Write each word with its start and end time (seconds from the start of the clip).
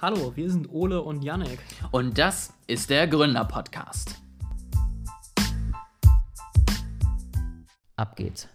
Hallo, 0.00 0.30
wir 0.36 0.48
sind 0.48 0.70
Ole 0.70 1.02
und 1.02 1.24
Yannick. 1.24 1.58
Und 1.90 2.18
das 2.18 2.54
ist 2.68 2.88
der 2.88 3.08
Gründer-Podcast. 3.08 4.22
Ab 7.96 8.14
geht's. 8.14 8.48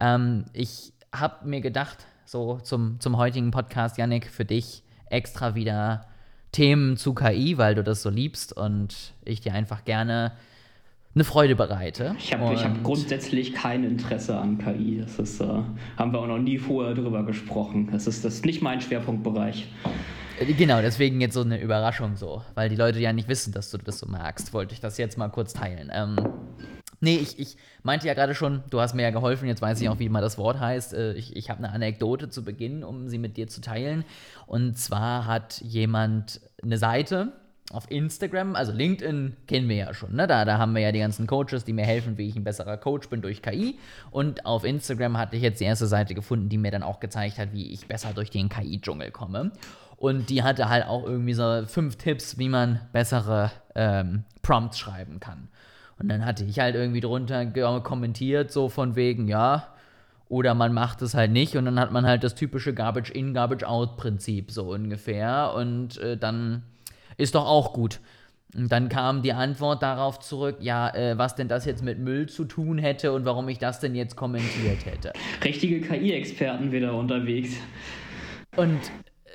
Ähm, 0.00 0.46
ich 0.52 0.94
habe 1.14 1.48
mir 1.48 1.60
gedacht, 1.60 2.08
so 2.24 2.58
zum, 2.58 2.98
zum 2.98 3.18
heutigen 3.18 3.52
Podcast, 3.52 3.98
Yannick, 3.98 4.28
für 4.28 4.44
dich 4.44 4.82
extra 5.06 5.54
wieder 5.54 6.08
Themen 6.50 6.96
zu 6.96 7.14
KI, 7.14 7.56
weil 7.56 7.76
du 7.76 7.84
das 7.84 8.02
so 8.02 8.10
liebst 8.10 8.52
und 8.52 9.14
ich 9.24 9.42
dir 9.42 9.54
einfach 9.54 9.84
gerne 9.84 10.32
eine 11.14 11.22
Freude 11.22 11.54
bereite. 11.54 12.16
Ich 12.18 12.32
habe 12.32 12.56
hab 12.56 12.82
grundsätzlich 12.82 13.54
kein 13.54 13.84
Interesse 13.84 14.36
an 14.36 14.58
KI. 14.58 15.02
Das 15.02 15.20
ist, 15.20 15.40
äh, 15.40 15.46
haben 15.96 16.12
wir 16.12 16.18
auch 16.18 16.26
noch 16.26 16.38
nie 16.38 16.58
vorher 16.58 16.94
drüber 16.94 17.22
gesprochen. 17.24 17.90
Das 17.92 18.08
ist, 18.08 18.24
das 18.24 18.34
ist 18.34 18.44
nicht 18.44 18.60
mein 18.60 18.80
Schwerpunktbereich. 18.80 19.68
Genau, 20.44 20.80
deswegen 20.80 21.20
jetzt 21.20 21.34
so 21.34 21.42
eine 21.42 21.60
Überraschung 21.60 22.16
so, 22.16 22.42
weil 22.54 22.68
die 22.68 22.76
Leute 22.76 22.98
ja 22.98 23.12
nicht 23.12 23.28
wissen, 23.28 23.52
dass 23.52 23.70
du 23.70 23.78
das 23.78 23.98
so 23.98 24.06
magst, 24.06 24.52
wollte 24.52 24.74
ich 24.74 24.80
das 24.80 24.98
jetzt 24.98 25.18
mal 25.18 25.28
kurz 25.28 25.52
teilen. 25.52 25.90
Ähm, 25.92 26.16
nee, 27.00 27.16
ich, 27.16 27.38
ich 27.38 27.56
meinte 27.82 28.06
ja 28.06 28.14
gerade 28.14 28.34
schon, 28.34 28.62
du 28.70 28.80
hast 28.80 28.94
mir 28.94 29.02
ja 29.02 29.10
geholfen, 29.10 29.48
jetzt 29.48 29.62
weiß 29.62 29.80
ich 29.80 29.88
auch, 29.88 29.98
wie 29.98 30.08
mal 30.08 30.20
das 30.20 30.38
Wort 30.38 30.58
heißt. 30.60 30.94
Äh, 30.94 31.12
ich 31.14 31.36
ich 31.36 31.50
habe 31.50 31.58
eine 31.58 31.72
Anekdote 31.72 32.28
zu 32.28 32.44
Beginn, 32.44 32.84
um 32.84 33.08
sie 33.08 33.18
mit 33.18 33.36
dir 33.36 33.48
zu 33.48 33.60
teilen. 33.60 34.04
Und 34.46 34.78
zwar 34.78 35.26
hat 35.26 35.60
jemand 35.60 36.40
eine 36.62 36.78
Seite, 36.78 37.32
auf 37.70 37.90
Instagram, 37.90 38.54
also 38.54 38.72
LinkedIn 38.72 39.36
kennen 39.46 39.68
wir 39.68 39.76
ja 39.76 39.94
schon, 39.94 40.14
ne? 40.14 40.26
da, 40.26 40.44
da 40.44 40.58
haben 40.58 40.74
wir 40.74 40.82
ja 40.82 40.92
die 40.92 40.98
ganzen 40.98 41.26
Coaches, 41.26 41.64
die 41.64 41.72
mir 41.72 41.86
helfen, 41.86 42.18
wie 42.18 42.28
ich 42.28 42.36
ein 42.36 42.44
besserer 42.44 42.76
Coach 42.76 43.08
bin 43.08 43.22
durch 43.22 43.40
KI. 43.40 43.78
Und 44.10 44.44
auf 44.44 44.64
Instagram 44.64 45.16
hatte 45.16 45.36
ich 45.36 45.42
jetzt 45.42 45.60
die 45.60 45.64
erste 45.64 45.86
Seite 45.86 46.14
gefunden, 46.14 46.48
die 46.48 46.58
mir 46.58 46.70
dann 46.70 46.82
auch 46.82 47.00
gezeigt 47.00 47.38
hat, 47.38 47.52
wie 47.52 47.72
ich 47.72 47.86
besser 47.86 48.12
durch 48.14 48.30
den 48.30 48.48
KI-Dschungel 48.48 49.10
komme. 49.10 49.52
Und 49.96 50.30
die 50.30 50.42
hatte 50.42 50.68
halt 50.68 50.86
auch 50.86 51.04
irgendwie 51.04 51.32
so 51.32 51.64
fünf 51.66 51.96
Tipps, 51.96 52.36
wie 52.36 52.48
man 52.48 52.80
bessere 52.92 53.52
ähm, 53.74 54.24
Prompts 54.42 54.78
schreiben 54.78 55.20
kann. 55.20 55.48
Und 55.98 56.08
dann 56.08 56.24
hatte 56.26 56.44
ich 56.44 56.58
halt 56.58 56.74
irgendwie 56.74 57.00
drunter 57.00 57.46
kommentiert, 57.80 58.50
so 58.50 58.68
von 58.68 58.96
wegen, 58.96 59.28
ja, 59.28 59.68
oder 60.28 60.54
man 60.54 60.72
macht 60.72 61.02
es 61.02 61.14
halt 61.14 61.30
nicht 61.30 61.56
und 61.56 61.66
dann 61.66 61.78
hat 61.78 61.92
man 61.92 62.06
halt 62.06 62.24
das 62.24 62.34
typische 62.34 62.74
Garbage-in, 62.74 63.34
Garbage-out-Prinzip 63.34 64.50
so 64.50 64.72
ungefähr. 64.72 65.52
Und 65.54 65.98
äh, 65.98 66.16
dann 66.16 66.62
ist 67.16 67.34
doch 67.34 67.46
auch 67.46 67.72
gut. 67.72 68.00
Und 68.54 68.70
dann 68.70 68.90
kam 68.90 69.22
die 69.22 69.32
Antwort 69.32 69.82
darauf 69.82 70.20
zurück, 70.20 70.58
ja, 70.60 70.94
äh, 70.94 71.16
was 71.16 71.34
denn 71.34 71.48
das 71.48 71.64
jetzt 71.64 71.82
mit 71.82 71.98
Müll 71.98 72.28
zu 72.28 72.44
tun 72.44 72.76
hätte 72.76 73.12
und 73.12 73.24
warum 73.24 73.48
ich 73.48 73.58
das 73.58 73.80
denn 73.80 73.94
jetzt 73.94 74.14
kommentiert 74.14 74.84
hätte. 74.84 75.12
Richtige 75.42 75.80
KI-Experten 75.80 76.70
wieder 76.70 76.94
unterwegs. 76.94 77.54
Und 78.56 78.78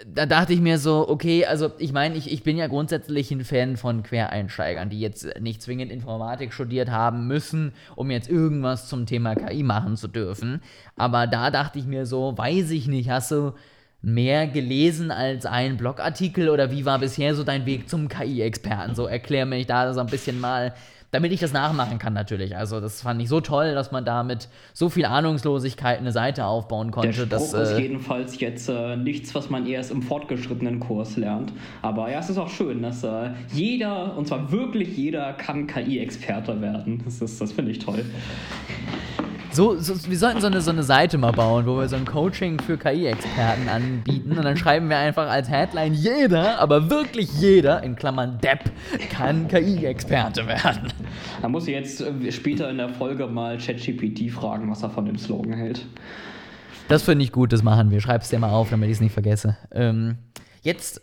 da 0.05 0.27
dachte 0.27 0.53
ich 0.53 0.61
mir 0.61 0.77
so, 0.77 1.07
okay, 1.09 1.45
also 1.45 1.71
ich 1.79 1.91
meine, 1.91 2.15
ich, 2.15 2.31
ich 2.31 2.43
bin 2.43 2.57
ja 2.57 2.67
grundsätzlich 2.67 3.31
ein 3.31 3.43
Fan 3.43 3.77
von 3.77 4.03
Quereinsteigern, 4.03 4.89
die 4.89 4.99
jetzt 4.99 5.27
nicht 5.39 5.61
zwingend 5.63 5.91
Informatik 5.91 6.53
studiert 6.53 6.91
haben 6.91 7.27
müssen, 7.27 7.73
um 7.95 8.11
jetzt 8.11 8.29
irgendwas 8.29 8.87
zum 8.87 9.07
Thema 9.07 9.33
KI 9.35 9.63
machen 9.63 9.97
zu 9.97 10.07
dürfen. 10.07 10.61
Aber 10.95 11.25
da 11.25 11.49
dachte 11.49 11.79
ich 11.79 11.87
mir 11.87 12.05
so, 12.05 12.37
weiß 12.37 12.69
ich 12.71 12.87
nicht, 12.87 13.09
hast 13.09 13.31
du 13.31 13.53
mehr 14.07 14.47
gelesen 14.47 15.11
als 15.11 15.45
ein 15.45 15.75
Blogartikel 15.75 16.47
oder 16.47 16.71
wie 16.71 16.85
war 16.85 16.97
bisher 16.97 17.35
so 17.35 17.43
dein 17.43 17.65
Weg 17.65 17.89
zum 17.89 18.07
KI-Experten? 18.07 18.95
So 18.95 19.05
erklär 19.05 19.45
mir 19.45 19.57
ich 19.57 19.67
da 19.67 19.93
so 19.93 19.99
ein 19.99 20.07
bisschen 20.07 20.39
mal, 20.39 20.73
damit 21.11 21.33
ich 21.33 21.41
das 21.41 21.51
nachmachen 21.51 21.99
kann 21.99 22.13
natürlich. 22.13 22.55
Also 22.55 22.79
das 22.79 23.01
fand 23.01 23.21
ich 23.21 23.27
so 23.27 23.41
toll, 23.41 23.75
dass 23.75 23.91
man 23.91 24.05
da 24.05 24.23
mit 24.23 24.47
so 24.71 24.87
viel 24.87 25.03
Ahnungslosigkeit 25.03 25.99
eine 25.99 26.13
Seite 26.13 26.45
aufbauen 26.45 26.91
konnte. 26.91 27.09
Der 27.09 27.15
Spruch 27.15 27.29
dass, 27.29 27.53
ist 27.53 27.71
äh, 27.71 27.81
jedenfalls 27.81 28.39
jetzt 28.39 28.69
äh, 28.69 28.95
nichts, 28.95 29.35
was 29.35 29.49
man 29.49 29.67
erst 29.67 29.91
im 29.91 30.01
fortgeschrittenen 30.01 30.79
Kurs 30.79 31.17
lernt. 31.17 31.51
Aber 31.81 32.09
ja, 32.09 32.19
es 32.19 32.29
ist 32.29 32.37
auch 32.37 32.49
schön, 32.49 32.81
dass 32.81 33.03
äh, 33.03 33.31
jeder, 33.51 34.15
und 34.15 34.25
zwar 34.25 34.53
wirklich 34.53 34.95
jeder, 34.95 35.33
kann 35.33 35.67
KI-Experte 35.67 36.61
werden. 36.61 37.03
Das, 37.03 37.19
das 37.19 37.51
finde 37.51 37.71
ich 37.71 37.79
toll. 37.79 38.05
So, 39.57 39.75
so, 39.79 39.95
wir 40.07 40.19
sollten 40.19 40.39
so 40.39 40.45
eine, 40.45 40.61
so 40.61 40.69
eine 40.69 40.83
Seite 40.83 41.17
mal 41.17 41.31
bauen, 41.31 41.65
wo 41.65 41.79
wir 41.79 41.89
so 41.89 41.95
ein 41.95 42.05
Coaching 42.05 42.59
für 42.59 42.77
KI-Experten 42.77 43.67
anbieten 43.67 44.37
und 44.37 44.43
dann 44.43 44.55
schreiben 44.55 44.87
wir 44.87 44.99
einfach 44.99 45.27
als 45.27 45.49
Headline, 45.49 45.95
jeder, 45.95 46.59
aber 46.59 46.91
wirklich 46.91 47.33
jeder, 47.41 47.81
in 47.81 47.95
Klammern 47.95 48.37
Depp, 48.37 48.69
kann 49.09 49.47
KI-Experte 49.47 50.45
werden. 50.45 50.93
Da 51.41 51.49
muss 51.49 51.67
ich 51.67 51.73
jetzt 51.73 52.01
äh, 52.01 52.31
später 52.31 52.69
in 52.69 52.77
der 52.77 52.89
Folge 52.89 53.25
mal 53.25 53.57
ChatGPT 53.57 54.29
fragen, 54.31 54.69
was 54.69 54.83
er 54.83 54.91
von 54.91 55.05
dem 55.05 55.17
Slogan 55.17 55.53
hält. 55.53 55.87
Das 56.87 57.01
finde 57.01 57.25
ich 57.25 57.31
gut, 57.31 57.51
das 57.51 57.63
machen 57.63 57.89
wir. 57.89 57.99
Schreib 57.99 58.21
es 58.21 58.29
dir 58.29 58.37
mal 58.37 58.51
auf, 58.51 58.69
damit 58.69 58.89
ich 58.89 58.97
es 58.97 59.01
nicht 59.01 59.13
vergesse. 59.13 59.57
Ähm, 59.71 60.19
jetzt 60.61 61.01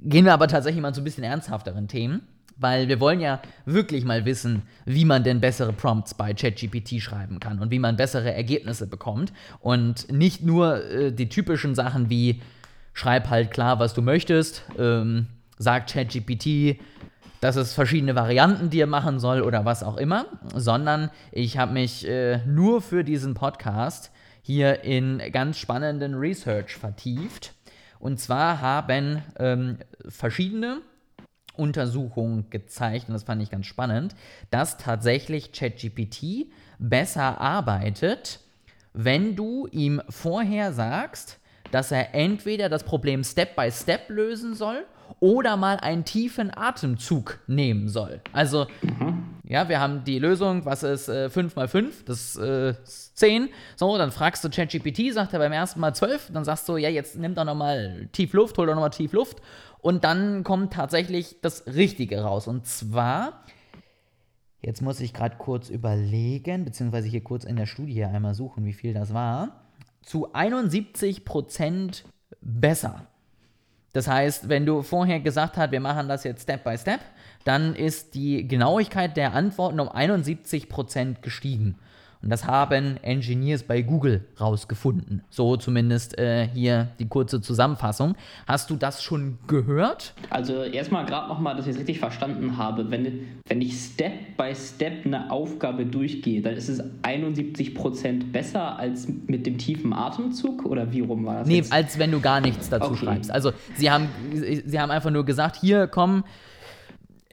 gehen 0.00 0.24
wir 0.24 0.32
aber 0.32 0.48
tatsächlich 0.48 0.80
mal 0.80 0.94
zu 0.94 1.02
ein 1.02 1.04
bisschen 1.04 1.24
ernsthafteren 1.24 1.86
Themen. 1.86 2.22
Weil 2.56 2.88
wir 2.88 3.00
wollen 3.00 3.20
ja 3.20 3.40
wirklich 3.64 4.04
mal 4.04 4.24
wissen, 4.24 4.62
wie 4.84 5.04
man 5.04 5.24
denn 5.24 5.40
bessere 5.40 5.72
Prompts 5.72 6.14
bei 6.14 6.34
ChatGPT 6.34 7.00
schreiben 7.00 7.40
kann 7.40 7.58
und 7.58 7.70
wie 7.70 7.78
man 7.78 7.96
bessere 7.96 8.32
Ergebnisse 8.32 8.86
bekommt. 8.86 9.32
Und 9.60 10.10
nicht 10.12 10.42
nur 10.42 10.84
äh, 10.84 11.12
die 11.12 11.28
typischen 11.28 11.74
Sachen 11.74 12.10
wie 12.10 12.40
schreib 12.92 13.28
halt 13.28 13.50
klar, 13.50 13.80
was 13.80 13.92
du 13.92 14.02
möchtest, 14.02 14.62
ähm, 14.78 15.26
sag 15.58 15.88
ChatGPT, 15.88 16.80
dass 17.40 17.56
es 17.56 17.74
verschiedene 17.74 18.14
Varianten 18.14 18.70
dir 18.70 18.86
machen 18.86 19.18
soll 19.18 19.42
oder 19.42 19.66
was 19.66 19.82
auch 19.82 19.98
immer, 19.98 20.26
sondern 20.54 21.10
ich 21.30 21.58
habe 21.58 21.74
mich 21.74 22.08
äh, 22.08 22.38
nur 22.46 22.80
für 22.80 23.04
diesen 23.04 23.34
Podcast 23.34 24.10
hier 24.40 24.82
in 24.82 25.20
ganz 25.30 25.58
spannenden 25.58 26.14
Research 26.14 26.76
vertieft. 26.76 27.52
Und 27.98 28.18
zwar 28.18 28.60
haben 28.60 29.22
ähm, 29.38 29.78
verschiedene 30.08 30.80
Untersuchung 31.56 32.50
gezeigt, 32.50 33.08
und 33.08 33.14
das 33.14 33.24
fand 33.24 33.42
ich 33.42 33.50
ganz 33.50 33.66
spannend, 33.66 34.14
dass 34.50 34.76
tatsächlich 34.76 35.52
ChatGPT 35.52 36.46
besser 36.78 37.40
arbeitet, 37.40 38.40
wenn 38.92 39.36
du 39.36 39.66
ihm 39.70 40.00
vorher 40.08 40.72
sagst, 40.72 41.38
dass 41.70 41.90
er 41.90 42.14
entweder 42.14 42.68
das 42.68 42.84
Problem 42.84 43.24
Step 43.24 43.56
by 43.56 43.70
Step 43.70 44.08
lösen 44.08 44.54
soll 44.54 44.84
oder 45.20 45.56
mal 45.56 45.78
einen 45.78 46.04
tiefen 46.04 46.56
Atemzug 46.56 47.38
nehmen 47.46 47.88
soll. 47.88 48.20
Also, 48.32 48.66
mhm. 48.82 49.24
ja, 49.44 49.68
wir 49.68 49.80
haben 49.80 50.04
die 50.04 50.18
Lösung, 50.18 50.64
was 50.64 50.82
ist 50.82 51.08
äh, 51.08 51.30
5 51.30 51.56
mal 51.56 51.68
5? 51.68 52.04
Das 52.04 52.36
äh, 52.36 52.70
ist 52.70 53.16
10. 53.18 53.48
So, 53.76 53.96
dann 53.98 54.12
fragst 54.12 54.44
du 54.44 54.50
ChatGPT, 54.50 55.12
sagt 55.12 55.32
er 55.32 55.38
beim 55.38 55.52
ersten 55.52 55.80
Mal 55.80 55.94
12. 55.94 56.30
Dann 56.32 56.44
sagst 56.44 56.68
du, 56.68 56.76
ja, 56.76 56.88
jetzt 56.88 57.16
nimm 57.16 57.34
doch 57.34 57.44
nochmal 57.44 58.08
tief 58.12 58.32
Luft, 58.32 58.56
hol 58.58 58.66
doch 58.66 58.74
nochmal 58.74 58.90
tief 58.90 59.12
Luft. 59.12 59.38
Und 59.84 60.02
dann 60.02 60.44
kommt 60.44 60.72
tatsächlich 60.72 61.42
das 61.42 61.66
Richtige 61.66 62.22
raus. 62.22 62.48
Und 62.48 62.66
zwar, 62.66 63.44
jetzt 64.62 64.80
muss 64.80 64.98
ich 64.98 65.12
gerade 65.12 65.36
kurz 65.36 65.68
überlegen, 65.68 66.64
beziehungsweise 66.64 67.06
hier 67.06 67.22
kurz 67.22 67.44
in 67.44 67.56
der 67.56 67.66
Studie 67.66 68.02
einmal 68.02 68.32
suchen, 68.32 68.64
wie 68.64 68.72
viel 68.72 68.94
das 68.94 69.12
war. 69.12 69.66
Zu 70.00 70.32
71 70.32 71.26
Prozent 71.26 72.06
besser. 72.40 73.08
Das 73.92 74.08
heißt, 74.08 74.48
wenn 74.48 74.64
du 74.64 74.80
vorher 74.80 75.20
gesagt 75.20 75.58
hast, 75.58 75.70
wir 75.70 75.80
machen 75.80 76.08
das 76.08 76.24
jetzt 76.24 76.44
Step 76.44 76.64
by 76.64 76.78
Step, 76.78 77.00
dann 77.44 77.74
ist 77.74 78.14
die 78.14 78.48
Genauigkeit 78.48 79.18
der 79.18 79.34
Antworten 79.34 79.80
um 79.80 79.90
71 79.90 80.70
Prozent 80.70 81.20
gestiegen. 81.20 81.78
Und 82.24 82.30
das 82.30 82.46
haben 82.46 82.96
Engineers 83.02 83.64
bei 83.64 83.82
Google 83.82 84.24
rausgefunden. 84.40 85.22
So 85.28 85.58
zumindest 85.58 86.18
äh, 86.18 86.48
hier 86.48 86.88
die 86.98 87.06
kurze 87.06 87.42
Zusammenfassung. 87.42 88.14
Hast 88.46 88.70
du 88.70 88.76
das 88.76 89.02
schon 89.02 89.36
gehört? 89.46 90.14
Also 90.30 90.62
erstmal 90.62 91.04
gerade 91.04 91.28
nochmal, 91.28 91.54
dass 91.54 91.66
ich 91.66 91.72
es 91.72 91.78
richtig 91.78 91.98
verstanden 91.98 92.56
habe. 92.56 92.90
Wenn, 92.90 93.26
wenn 93.46 93.60
ich 93.60 93.78
Step 93.78 94.38
by 94.38 94.54
Step 94.54 95.04
eine 95.04 95.30
Aufgabe 95.30 95.84
durchgehe, 95.84 96.40
dann 96.40 96.54
ist 96.54 96.70
es 96.70 96.82
71% 97.02 98.32
besser 98.32 98.78
als 98.78 99.06
mit 99.26 99.44
dem 99.44 99.58
tiefen 99.58 99.92
Atemzug? 99.92 100.64
Oder 100.64 100.90
wie 100.92 101.00
rum 101.00 101.26
war 101.26 101.40
das? 101.40 101.48
Nee, 101.48 101.56
jetzt? 101.56 101.74
als 101.74 101.98
wenn 101.98 102.10
du 102.10 102.20
gar 102.20 102.40
nichts 102.40 102.70
dazu 102.70 102.92
okay. 102.92 103.04
schreibst. 103.04 103.30
Also 103.30 103.52
sie 103.76 103.90
haben, 103.90 104.08
sie 104.32 104.80
haben 104.80 104.90
einfach 104.90 105.10
nur 105.10 105.26
gesagt, 105.26 105.56
hier 105.56 105.88
komm, 105.88 106.24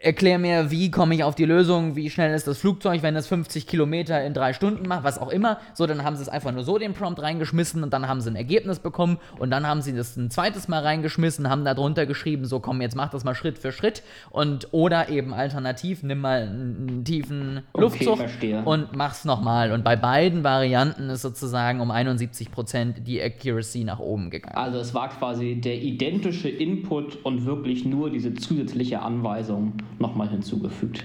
erklär 0.01 0.39
mir, 0.39 0.71
wie 0.71 0.91
komme 0.91 1.15
ich 1.15 1.23
auf 1.23 1.35
die 1.35 1.45
Lösung, 1.45 1.95
wie 1.95 2.09
schnell 2.09 2.33
ist 2.33 2.47
das 2.47 2.57
Flugzeug, 2.57 3.03
wenn 3.03 3.15
es 3.15 3.27
50 3.27 3.67
Kilometer 3.67 4.23
in 4.23 4.33
drei 4.33 4.53
Stunden 4.53 4.87
macht, 4.87 5.03
was 5.03 5.19
auch 5.19 5.29
immer. 5.29 5.59
So, 5.73 5.85
dann 5.85 6.03
haben 6.03 6.15
sie 6.15 6.23
es 6.23 6.29
einfach 6.29 6.51
nur 6.51 6.63
so 6.63 6.77
den 6.77 6.93
Prompt 6.93 7.21
reingeschmissen 7.21 7.83
und 7.83 7.93
dann 7.93 8.07
haben 8.07 8.21
sie 8.21 8.29
ein 8.29 8.35
Ergebnis 8.35 8.79
bekommen 8.79 9.19
und 9.37 9.51
dann 9.51 9.67
haben 9.67 9.81
sie 9.81 9.93
das 9.93 10.17
ein 10.17 10.31
zweites 10.31 10.67
Mal 10.67 10.81
reingeschmissen, 10.81 11.49
haben 11.49 11.65
da 11.65 11.73
drunter 11.73 12.05
geschrieben, 12.05 12.45
so 12.45 12.59
komm, 12.59 12.81
jetzt 12.81 12.95
mach 12.95 13.09
das 13.09 13.23
mal 13.23 13.35
Schritt 13.35 13.59
für 13.59 13.71
Schritt 13.71 14.03
und 14.29 14.69
oder 14.71 15.09
eben 15.09 15.33
alternativ, 15.33 16.03
nimm 16.03 16.19
mal 16.19 16.41
einen 16.41 17.05
tiefen 17.05 17.61
Luftzug 17.75 18.19
okay, 18.19 18.61
und 18.65 18.95
mach's 18.95 19.25
nochmal. 19.25 19.71
Und 19.71 19.83
bei 19.83 19.95
beiden 19.95 20.43
Varianten 20.43 21.09
ist 21.09 21.21
sozusagen 21.21 21.79
um 21.79 21.91
71 21.91 22.51
Prozent 22.51 23.07
die 23.07 23.21
Accuracy 23.21 23.83
nach 23.83 23.99
oben 23.99 24.29
gegangen. 24.29 24.55
Also 24.55 24.79
es 24.79 24.93
war 24.93 25.09
quasi 25.09 25.61
der 25.61 25.81
identische 25.81 26.49
Input 26.49 27.23
und 27.23 27.45
wirklich 27.45 27.85
nur 27.85 28.09
diese 28.09 28.33
zusätzliche 28.33 29.01
Anweisung 29.01 29.73
nochmal 29.99 30.29
hinzugefügt. 30.29 31.03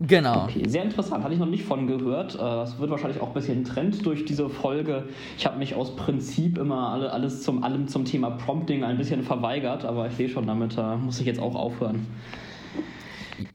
Genau. 0.00 0.44
Okay, 0.44 0.62
sehr 0.68 0.84
interessant, 0.84 1.24
hatte 1.24 1.34
ich 1.34 1.40
noch 1.40 1.46
nicht 1.46 1.64
von 1.64 1.88
gehört. 1.88 2.36
Äh, 2.36 2.38
Das 2.38 2.78
wird 2.78 2.90
wahrscheinlich 2.90 3.20
auch 3.20 3.28
ein 3.28 3.34
bisschen 3.34 3.64
Trend 3.64 4.06
durch 4.06 4.24
diese 4.24 4.48
Folge. 4.48 5.08
Ich 5.36 5.44
habe 5.44 5.58
mich 5.58 5.74
aus 5.74 5.96
Prinzip 5.96 6.56
immer 6.56 6.90
alle, 6.90 7.12
alles 7.12 7.42
zum, 7.42 7.64
allem 7.64 7.88
zum 7.88 8.04
Thema 8.04 8.30
Prompting 8.30 8.84
ein 8.84 8.96
bisschen 8.96 9.24
verweigert, 9.24 9.84
aber 9.84 10.06
ich 10.06 10.14
sehe 10.14 10.28
schon, 10.28 10.46
damit 10.46 10.76
muss 11.02 11.18
ich 11.18 11.26
jetzt 11.26 11.40
auch 11.40 11.56
aufhören. 11.56 12.06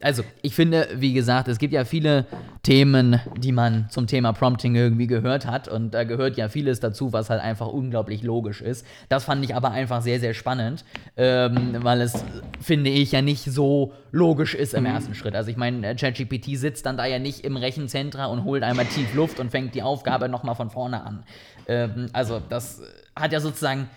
Also, 0.01 0.23
ich 0.41 0.55
finde, 0.55 0.87
wie 0.95 1.13
gesagt, 1.13 1.47
es 1.47 1.57
gibt 1.57 1.73
ja 1.73 1.85
viele 1.85 2.25
Themen, 2.63 3.19
die 3.37 3.51
man 3.51 3.87
zum 3.89 4.07
Thema 4.07 4.31
Prompting 4.33 4.75
irgendwie 4.75 5.07
gehört 5.07 5.45
hat. 5.45 5.67
Und 5.67 5.93
da 5.93 6.03
gehört 6.03 6.37
ja 6.37 6.49
vieles 6.49 6.79
dazu, 6.79 7.13
was 7.13 7.29
halt 7.29 7.41
einfach 7.41 7.67
unglaublich 7.67 8.23
logisch 8.23 8.61
ist. 8.61 8.85
Das 9.09 9.25
fand 9.25 9.43
ich 9.43 9.55
aber 9.55 9.71
einfach 9.71 10.01
sehr, 10.01 10.19
sehr 10.19 10.33
spannend, 10.33 10.85
ähm, 11.17 11.77
weil 11.81 12.01
es, 12.01 12.23
finde 12.61 12.89
ich, 12.89 13.11
ja 13.11 13.21
nicht 13.21 13.43
so 13.43 13.93
logisch 14.11 14.55
ist 14.55 14.73
im 14.73 14.85
ersten 14.85 15.15
Schritt. 15.15 15.35
Also, 15.35 15.49
ich 15.51 15.57
meine, 15.57 15.95
ChatGPT 15.95 16.57
sitzt 16.57 16.85
dann 16.85 16.97
da 16.97 17.05
ja 17.05 17.19
nicht 17.19 17.41
im 17.41 17.57
Rechenzentrum 17.57 18.31
und 18.31 18.43
holt 18.43 18.63
einmal 18.63 18.85
tief 18.85 19.13
Luft 19.13 19.39
und 19.39 19.51
fängt 19.51 19.75
die 19.75 19.83
Aufgabe 19.83 20.29
nochmal 20.29 20.55
von 20.55 20.69
vorne 20.69 21.03
an. 21.03 21.23
Ähm, 21.67 22.07
also, 22.13 22.41
das 22.49 22.81
hat 23.15 23.31
ja 23.31 23.39
sozusagen 23.39 23.89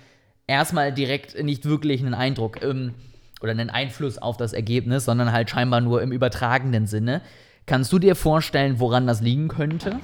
erstmal 0.47 0.93
direkt 0.93 1.43
nicht 1.43 1.65
wirklich 1.65 2.00
einen 2.00 2.15
Eindruck. 2.15 2.62
Ähm, 2.62 2.94
oder 3.41 3.50
einen 3.53 3.71
Einfluss 3.71 4.19
auf 4.19 4.37
das 4.37 4.53
Ergebnis, 4.53 5.05
sondern 5.05 5.33
halt 5.33 5.50
scheinbar 5.50 5.81
nur 5.81 6.03
im 6.03 6.12
übertragenen 6.12 6.87
Sinne. 6.87 7.23
Kannst 7.67 7.93
du 7.93 7.99
dir 7.99 8.15
vorstellen, 8.15 8.79
woran 8.79 9.06
das 9.06 9.21
liegen 9.21 9.49
könnte? 9.49 9.99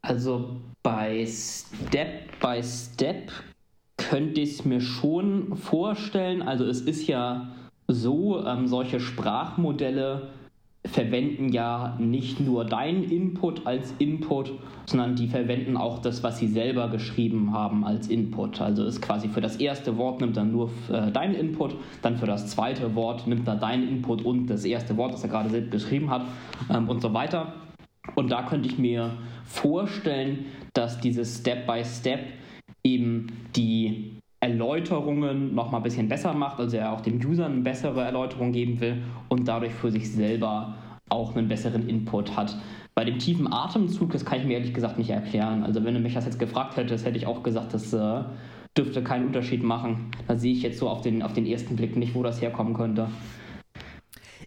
Also 0.00 0.56
bei 0.82 1.26
Step 1.26 2.40
by 2.40 2.62
Step 2.62 3.30
könnte 3.98 4.40
ich 4.40 4.54
es 4.54 4.64
mir 4.64 4.80
schon 4.80 5.56
vorstellen. 5.56 6.40
Also 6.40 6.64
es 6.64 6.80
ist 6.80 7.06
ja 7.06 7.48
so, 7.88 8.44
ähm, 8.46 8.68
solche 8.68 9.00
Sprachmodelle 9.00 10.30
verwenden 10.86 11.52
ja 11.52 11.96
nicht 11.98 12.40
nur 12.40 12.64
deinen 12.64 13.04
Input 13.04 13.66
als 13.66 13.92
Input, 13.98 14.52
sondern 14.86 15.16
die 15.16 15.26
verwenden 15.26 15.76
auch 15.76 15.98
das, 15.98 16.22
was 16.22 16.38
sie 16.38 16.48
selber 16.48 16.88
geschrieben 16.88 17.52
haben 17.52 17.84
als 17.84 18.08
Input. 18.08 18.60
Also 18.60 18.84
ist 18.84 19.02
quasi 19.02 19.28
für 19.28 19.40
das 19.40 19.56
erste 19.56 19.96
Wort 19.98 20.20
nimmt 20.20 20.36
er 20.36 20.44
nur 20.44 20.70
äh, 20.90 21.10
deinen 21.10 21.34
Input, 21.34 21.76
dann 22.02 22.16
für 22.16 22.26
das 22.26 22.48
zweite 22.48 22.94
Wort 22.94 23.26
nimmt 23.26 23.46
er 23.48 23.56
deinen 23.56 23.88
Input 23.88 24.24
und 24.24 24.46
das 24.46 24.64
erste 24.64 24.96
Wort, 24.96 25.12
das 25.12 25.22
er 25.22 25.30
gerade 25.30 25.50
selbst 25.50 25.70
geschrieben 25.70 26.10
hat 26.10 26.22
ähm, 26.70 26.88
und 26.88 27.02
so 27.02 27.12
weiter. 27.12 27.54
Und 28.14 28.30
da 28.30 28.42
könnte 28.42 28.68
ich 28.68 28.78
mir 28.78 29.12
vorstellen, 29.44 30.46
dass 30.72 31.00
dieses 31.00 31.38
Step 31.38 31.66
by 31.66 31.84
Step 31.84 32.20
eben 32.82 33.26
die 33.56 34.17
Erläuterungen 34.40 35.54
noch 35.54 35.70
mal 35.70 35.78
ein 35.78 35.82
bisschen 35.82 36.08
besser 36.08 36.32
macht, 36.32 36.60
also 36.60 36.76
er 36.76 36.92
auch 36.92 37.00
dem 37.00 37.18
User 37.24 37.46
eine 37.46 37.60
bessere 37.60 38.02
Erläuterung 38.02 38.52
geben 38.52 38.80
will 38.80 39.02
und 39.28 39.48
dadurch 39.48 39.72
für 39.72 39.90
sich 39.90 40.12
selber 40.12 40.74
auch 41.08 41.34
einen 41.34 41.48
besseren 41.48 41.88
Input 41.88 42.36
hat. 42.36 42.56
Bei 42.94 43.04
dem 43.04 43.18
tiefen 43.18 43.52
Atemzug, 43.52 44.12
das 44.12 44.24
kann 44.24 44.40
ich 44.40 44.46
mir 44.46 44.54
ehrlich 44.54 44.74
gesagt 44.74 44.98
nicht 44.98 45.10
erklären. 45.10 45.64
Also 45.64 45.84
wenn 45.84 45.94
du 45.94 46.00
mich 46.00 46.14
das 46.14 46.24
jetzt 46.24 46.38
gefragt 46.38 46.76
hättest, 46.76 47.04
hätte 47.04 47.16
ich 47.16 47.26
auch 47.26 47.42
gesagt, 47.42 47.74
das 47.74 47.92
äh, 47.92 48.22
dürfte 48.76 49.02
keinen 49.02 49.26
Unterschied 49.26 49.62
machen. 49.62 50.10
Da 50.26 50.36
sehe 50.36 50.52
ich 50.52 50.62
jetzt 50.62 50.78
so 50.78 50.88
auf 50.88 51.00
den, 51.00 51.22
auf 51.22 51.32
den 51.32 51.46
ersten 51.46 51.76
Blick 51.76 51.96
nicht, 51.96 52.14
wo 52.14 52.22
das 52.22 52.40
herkommen 52.40 52.74
könnte. 52.74 53.08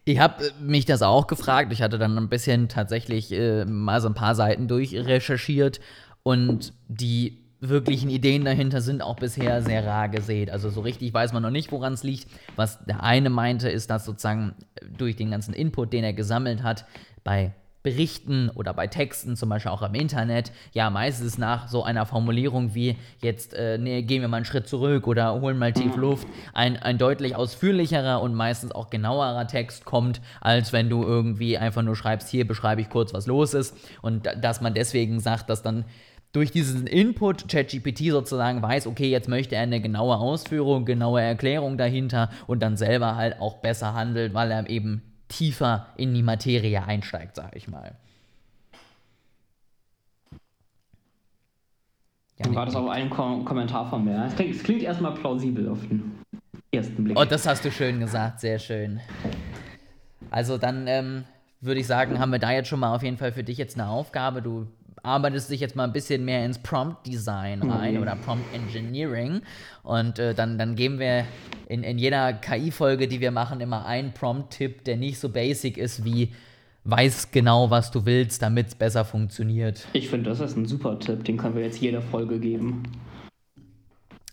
Ich 0.04 0.20
habe 0.20 0.52
mich 0.62 0.86
das 0.86 1.02
auch 1.02 1.28
gefragt. 1.28 1.72
Ich 1.72 1.82
hatte 1.82 1.98
dann 1.98 2.18
ein 2.18 2.30
bisschen 2.30 2.70
tatsächlich 2.70 3.32
äh, 3.32 3.66
mal 3.66 4.02
so 4.02 4.08
ein 4.08 4.14
paar 4.14 4.36
Seiten 4.36 4.68
durchrecherchiert 4.68 5.80
und 6.24 6.74
die 6.88 7.41
wirklichen 7.62 8.10
Ideen 8.10 8.44
dahinter 8.44 8.82
sind 8.82 9.02
auch 9.02 9.16
bisher 9.16 9.62
sehr 9.62 9.86
rar 9.86 10.10
gesät. 10.10 10.50
Also 10.50 10.70
so 10.70 10.82
richtig 10.82 11.14
weiß 11.14 11.32
man 11.34 11.44
noch 11.44 11.52
nicht, 11.52 11.72
woran 11.72 11.94
es 11.94 12.04
liegt. 12.04 12.28
Was 12.56 12.84
der 12.86 13.04
eine 13.04 13.30
meinte, 13.30 13.70
ist, 13.70 13.90
dass 13.90 14.06
sozusagen 14.06 14.56
durch 14.98 15.16
den 15.16 15.32
ganzen 15.32 15.54
Input, 15.54 15.94
den 15.94 16.04
er 16.04 16.14
gesammelt 16.14 16.64
hat, 16.64 16.86
bei 17.24 17.54
Berichten 17.84 18.50
oder 18.50 18.76
bei 18.76 18.86
Texten, 18.86 19.36
zum 19.36 19.50
Beispiel 19.50 19.72
auch 19.72 19.82
im 19.82 19.96
Internet, 19.96 20.52
ja, 20.72 20.92
meistens 20.92 21.40
nach 21.40 21.68
so 21.68 21.84
einer 21.84 22.06
Formulierung 22.06 22.76
wie 22.76 22.96
jetzt, 23.24 23.56
äh, 23.56 23.80
nee, 23.80 24.04
gehen 24.04 24.22
wir 24.22 24.28
mal 24.28 24.38
einen 24.38 24.46
Schritt 24.46 24.68
zurück 24.68 25.08
oder 25.08 25.42
holen 25.42 25.58
mal 25.58 25.74
tief 25.74 25.96
Luft, 25.96 26.28
ein, 26.54 26.78
ein 26.78 27.00
deutlich 27.00 27.36
ausführlicherer 27.36 28.22
und 28.22 28.36
meistens 28.36 28.72
auch 28.72 28.92
genauerer 28.92 29.48
Text 29.48 29.86
kommt, 29.86 30.22
als 30.42 30.74
wenn 30.74 30.90
du 30.90 31.02
irgendwie 31.04 31.58
einfach 31.58 31.82
nur 31.82 31.96
schreibst, 31.96 32.30
hier 32.30 32.46
beschreibe 32.48 32.82
ich 32.82 32.90
kurz, 32.90 33.16
was 33.16 33.26
los 33.26 33.56
ist. 33.56 33.76
Und 34.04 34.28
da- 34.28 34.36
dass 34.36 34.62
man 34.62 34.76
deswegen 34.76 35.20
sagt, 35.20 35.50
dass 35.50 35.64
dann 35.64 35.86
durch 36.32 36.52
diesen 36.52 36.88
Input 36.88 37.50
ChatGPT 37.50 38.12
sozusagen 38.12 38.62
weiß, 38.62 38.88
okay, 38.88 39.10
jetzt 39.10 39.28
möchte 39.28 39.56
er 39.56 39.64
eine 39.64 39.82
genaue 39.82 40.16
Ausführung, 40.18 40.86
genaue 40.86 41.22
Erklärung 41.22 41.78
dahinter 41.78 42.30
und 42.48 42.62
dann 42.62 42.78
selber 42.78 43.16
halt 43.16 43.42
auch 43.42 43.58
besser 43.58 43.94
handelt, 43.94 44.34
weil 44.34 44.52
er 44.52 44.70
eben 44.70 45.02
tiefer 45.28 45.88
in 45.98 46.14
die 46.14 46.24
Materie 46.24 46.84
einsteigt, 46.84 47.36
sag 47.36 47.56
ich 47.56 47.68
mal. 47.68 47.96
Dann 52.38 52.56
war 52.56 52.66
das 52.66 52.76
auch 52.76 52.90
ein 52.90 53.10
Kom 53.10 53.46
Kommentar 53.46 53.88
von 53.90 54.04
mir. 54.04 54.26
Es 54.26 54.36
klingt, 54.36 54.64
klingt 54.64 54.82
erstmal 54.82 55.14
plausibel 55.14 55.70
auf 55.70 55.80
den 55.88 56.20
ersten 56.72 57.04
Blick. 57.04 57.20
Oh, 57.20 57.26
das 57.26 57.46
hast 57.46 57.64
du 57.66 57.72
schön 57.72 58.00
gesagt, 58.00 58.40
sehr 58.40 58.58
schön. 58.58 59.00
Also 60.32 60.58
dann 60.58 60.88
ähm, 60.88 61.26
würde 61.60 61.80
ich 61.80 61.88
sagen, 61.88 62.20
haben 62.20 62.32
wir 62.32 62.40
da 62.40 62.52
jetzt 62.52 62.68
schon 62.68 62.80
mal 62.80 62.96
auf 62.96 63.04
jeden 63.04 63.18
Fall 63.18 63.32
für 63.32 63.44
dich 63.44 63.58
jetzt 63.58 63.80
eine 63.80 63.90
Aufgabe. 63.90 64.42
Du 64.42 64.68
arbeitest 65.04 65.50
dich 65.50 65.60
jetzt 65.62 65.76
mal 65.76 65.84
ein 65.86 65.94
bisschen 65.94 66.24
mehr 66.26 66.46
ins 66.46 66.60
Prompt-Design 66.60 67.64
rein 67.64 67.96
Mhm. 67.96 68.02
oder 68.02 68.16
Prompt-Engineering. 68.16 69.42
Und 69.84 70.20
äh, 70.20 70.34
dann, 70.34 70.58
dann 70.58 70.76
geben 70.76 71.00
wir 71.00 71.26
in, 71.68 71.84
in 71.84 71.98
jeder 71.98 72.34
KI-Folge, 72.34 73.08
die 73.08 73.20
wir 73.20 73.32
machen, 73.32 73.62
immer 73.62 73.86
einen 73.86 74.14
Prompt-Tipp, 74.14 74.84
der 74.84 74.98
nicht 74.98 75.20
so 75.20 75.30
basic 75.30 75.78
ist 75.78 76.04
wie 76.06 76.32
weiß 76.84 77.30
genau, 77.32 77.70
was 77.70 77.92
du 77.92 78.06
willst, 78.08 78.42
damit 78.42 78.68
es 78.70 78.76
besser 78.76 79.06
funktioniert. 79.06 79.86
Ich 79.94 80.10
finde, 80.10 80.32
das 80.32 80.40
ist 80.40 80.58
ein 80.58 80.66
super 80.66 80.98
Tipp, 81.00 81.24
den 81.26 81.38
können 81.38 81.56
wir 81.56 81.64
jetzt 81.64 81.80
jeder 81.80 82.02
Folge 82.02 82.40
geben. 82.40 82.84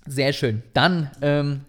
Sehr 0.06 0.32
schön. 0.32 0.62
Dann, 0.72 1.10
ähm, 1.20 1.60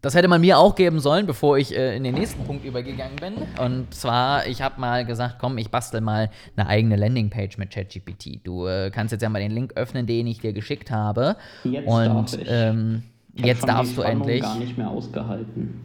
das 0.00 0.14
hätte 0.14 0.28
man 0.28 0.40
mir 0.40 0.58
auch 0.58 0.74
geben 0.74 1.00
sollen, 1.00 1.26
bevor 1.26 1.58
ich 1.58 1.76
äh, 1.76 1.96
in 1.96 2.04
den 2.04 2.14
nächsten 2.14 2.44
Punkt 2.44 2.64
übergegangen 2.64 3.16
bin. 3.16 3.34
Und 3.64 3.92
zwar, 3.92 4.46
ich 4.46 4.62
habe 4.62 4.80
mal 4.80 5.04
gesagt, 5.04 5.36
komm, 5.40 5.58
ich 5.58 5.70
bastel 5.70 6.00
mal 6.00 6.30
eine 6.56 6.68
eigene 6.68 6.96
Landingpage 6.96 7.58
mit 7.58 7.70
ChatGPT. 7.72 8.40
Du 8.44 8.66
äh, 8.66 8.90
kannst 8.92 9.12
jetzt 9.12 9.22
ja 9.22 9.28
mal 9.28 9.40
den 9.40 9.50
Link 9.50 9.72
öffnen, 9.76 10.06
den 10.06 10.26
ich 10.26 10.38
dir 10.40 10.52
geschickt 10.52 10.90
habe. 10.90 11.36
Jetzt 11.64 11.86
Und 11.88 12.04
darf 12.06 12.32
ich. 12.38 12.46
ähm, 12.50 13.02
Ich 13.34 13.44
jetzt 13.44 13.66
darfst 13.68 13.96
du 13.96 14.02
endlich. 14.02 14.42
gar 14.42 14.56
nicht 14.58 14.78
mehr 14.78 14.88
ausgehalten. 14.88 15.84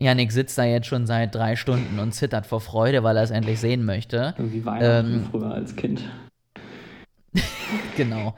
Janik 0.00 0.30
sitzt 0.30 0.56
da 0.56 0.62
jetzt 0.64 0.86
schon 0.86 1.08
seit 1.08 1.34
drei 1.34 1.56
Stunden 1.56 1.98
und 1.98 2.12
zittert 2.12 2.46
vor 2.46 2.60
Freude, 2.60 3.02
weil 3.02 3.16
er 3.16 3.24
es 3.24 3.32
endlich 3.32 3.58
sehen 3.58 3.84
möchte. 3.84 4.34
Irgendwie 4.38 4.64
Weihnachten 4.64 5.14
Ähm, 5.14 5.26
früher 5.28 5.52
als 5.52 5.74
Kind. 5.74 6.04
Genau. 7.98 8.36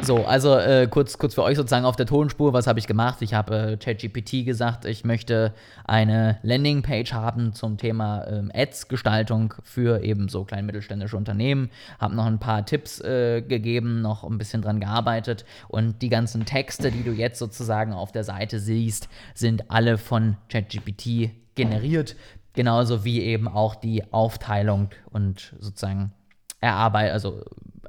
So, 0.00 0.24
also 0.24 0.56
äh, 0.56 0.88
kurz, 0.90 1.18
kurz 1.18 1.34
für 1.34 1.42
euch 1.42 1.58
sozusagen 1.58 1.84
auf 1.84 1.94
der 1.94 2.06
Tonspur, 2.06 2.54
was 2.54 2.66
habe 2.66 2.78
ich 2.78 2.86
gemacht? 2.86 3.20
Ich 3.20 3.34
habe 3.34 3.72
äh, 3.72 3.76
ChatGPT 3.76 4.46
gesagt, 4.46 4.86
ich 4.86 5.04
möchte 5.04 5.52
eine 5.84 6.38
Landingpage 6.42 7.12
haben 7.12 7.52
zum 7.52 7.76
Thema 7.76 8.26
ähm, 8.26 8.50
Ads-Gestaltung 8.52 9.52
für 9.62 10.02
eben 10.02 10.30
so 10.30 10.44
klein 10.44 10.64
mittelständische 10.64 11.18
Unternehmen. 11.18 11.68
Habe 12.00 12.16
noch 12.16 12.24
ein 12.24 12.38
paar 12.38 12.64
Tipps 12.64 12.98
äh, 13.00 13.42
gegeben, 13.42 14.00
noch 14.00 14.24
ein 14.24 14.38
bisschen 14.38 14.62
dran 14.62 14.80
gearbeitet 14.80 15.44
und 15.68 16.00
die 16.00 16.08
ganzen 16.08 16.46
Texte, 16.46 16.90
die 16.90 17.04
du 17.04 17.12
jetzt 17.12 17.38
sozusagen 17.38 17.92
auf 17.92 18.10
der 18.10 18.24
Seite 18.24 18.58
siehst, 18.58 19.10
sind 19.34 19.70
alle 19.70 19.98
von 19.98 20.38
ChatGPT 20.48 21.30
generiert. 21.54 22.16
Genauso 22.54 23.04
wie 23.04 23.20
eben 23.20 23.48
auch 23.48 23.74
die 23.74 24.10
Aufteilung 24.14 24.88
und 25.10 25.54
sozusagen 25.60 26.12
Erarbeit, 26.60 27.12
also 27.12 27.42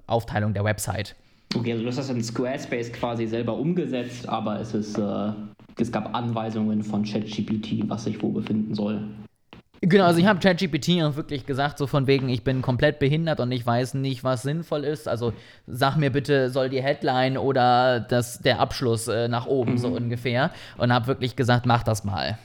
Aufteilung 0.08 0.54
der 0.54 0.64
Website. 0.64 1.16
Okay, 1.56 1.74
also 1.74 1.84
du 1.84 1.90
hast 1.90 1.98
das 1.98 2.10
in 2.10 2.24
Squarespace 2.24 2.92
quasi 2.92 3.28
selber 3.28 3.56
umgesetzt, 3.56 4.28
aber 4.28 4.60
es 4.60 4.74
ist, 4.74 4.98
äh, 4.98 5.32
es 5.80 5.92
gab 5.92 6.16
Anweisungen 6.16 6.84
von 6.84 7.04
ChatGPT, 7.04 7.88
was 7.88 8.06
sich 8.06 8.22
wo 8.22 8.30
befinden 8.30 8.74
soll. 8.74 9.02
Genau, 9.86 10.06
also 10.06 10.20
ich 10.20 10.26
habe 10.26 10.40
ChatGPT 10.40 11.04
auch 11.04 11.18
wirklich 11.18 11.46
gesagt, 11.46 11.78
so 11.78 11.88
von 11.88 12.08
wegen, 12.08 12.30
ich 12.30 12.46
bin 12.46 12.62
komplett 12.62 13.00
behindert 13.00 13.42
und 13.42 13.52
ich 13.52 13.66
weiß 13.66 13.96
nicht, 13.96 14.24
was 14.24 14.42
sinnvoll 14.42 14.86
ist. 14.86 15.10
Also 15.10 15.34
sag 15.68 15.98
mir 15.98 16.10
bitte, 16.10 16.50
soll 16.50 16.70
die 16.70 16.82
Headline 16.82 17.38
oder 17.38 18.00
das, 18.00 18.40
der 18.40 18.62
Abschluss 18.62 19.10
äh, 19.10 19.28
nach 19.28 19.46
oben 19.46 19.78
so 19.78 19.90
ungefähr. 19.90 20.52
Und 20.78 20.94
habe 20.94 21.08
wirklich 21.08 21.36
gesagt, 21.36 21.66
mach 21.66 21.84
das 21.84 22.06
mal. 22.06 22.38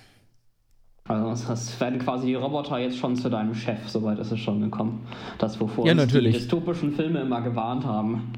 Also 1.08 1.48
das- 1.48 1.80
werden 1.80 1.98
quasi 1.98 2.26
die 2.26 2.34
Roboter 2.34 2.78
jetzt 2.78 2.98
schon 2.98 3.16
zu 3.16 3.30
deinem 3.30 3.54
Chef, 3.54 3.88
soweit 3.88 4.18
ist 4.18 4.30
es 4.30 4.38
schon 4.38 4.60
gekommen. 4.60 5.06
Das, 5.38 5.58
wovor 5.58 5.86
Ja, 5.86 5.92
uns 5.92 6.02
natürlich. 6.02 6.34
die 6.34 6.38
dystopischen 6.40 6.92
Filme 6.92 7.20
immer 7.20 7.40
gewarnt 7.40 7.84
haben. 7.86 8.32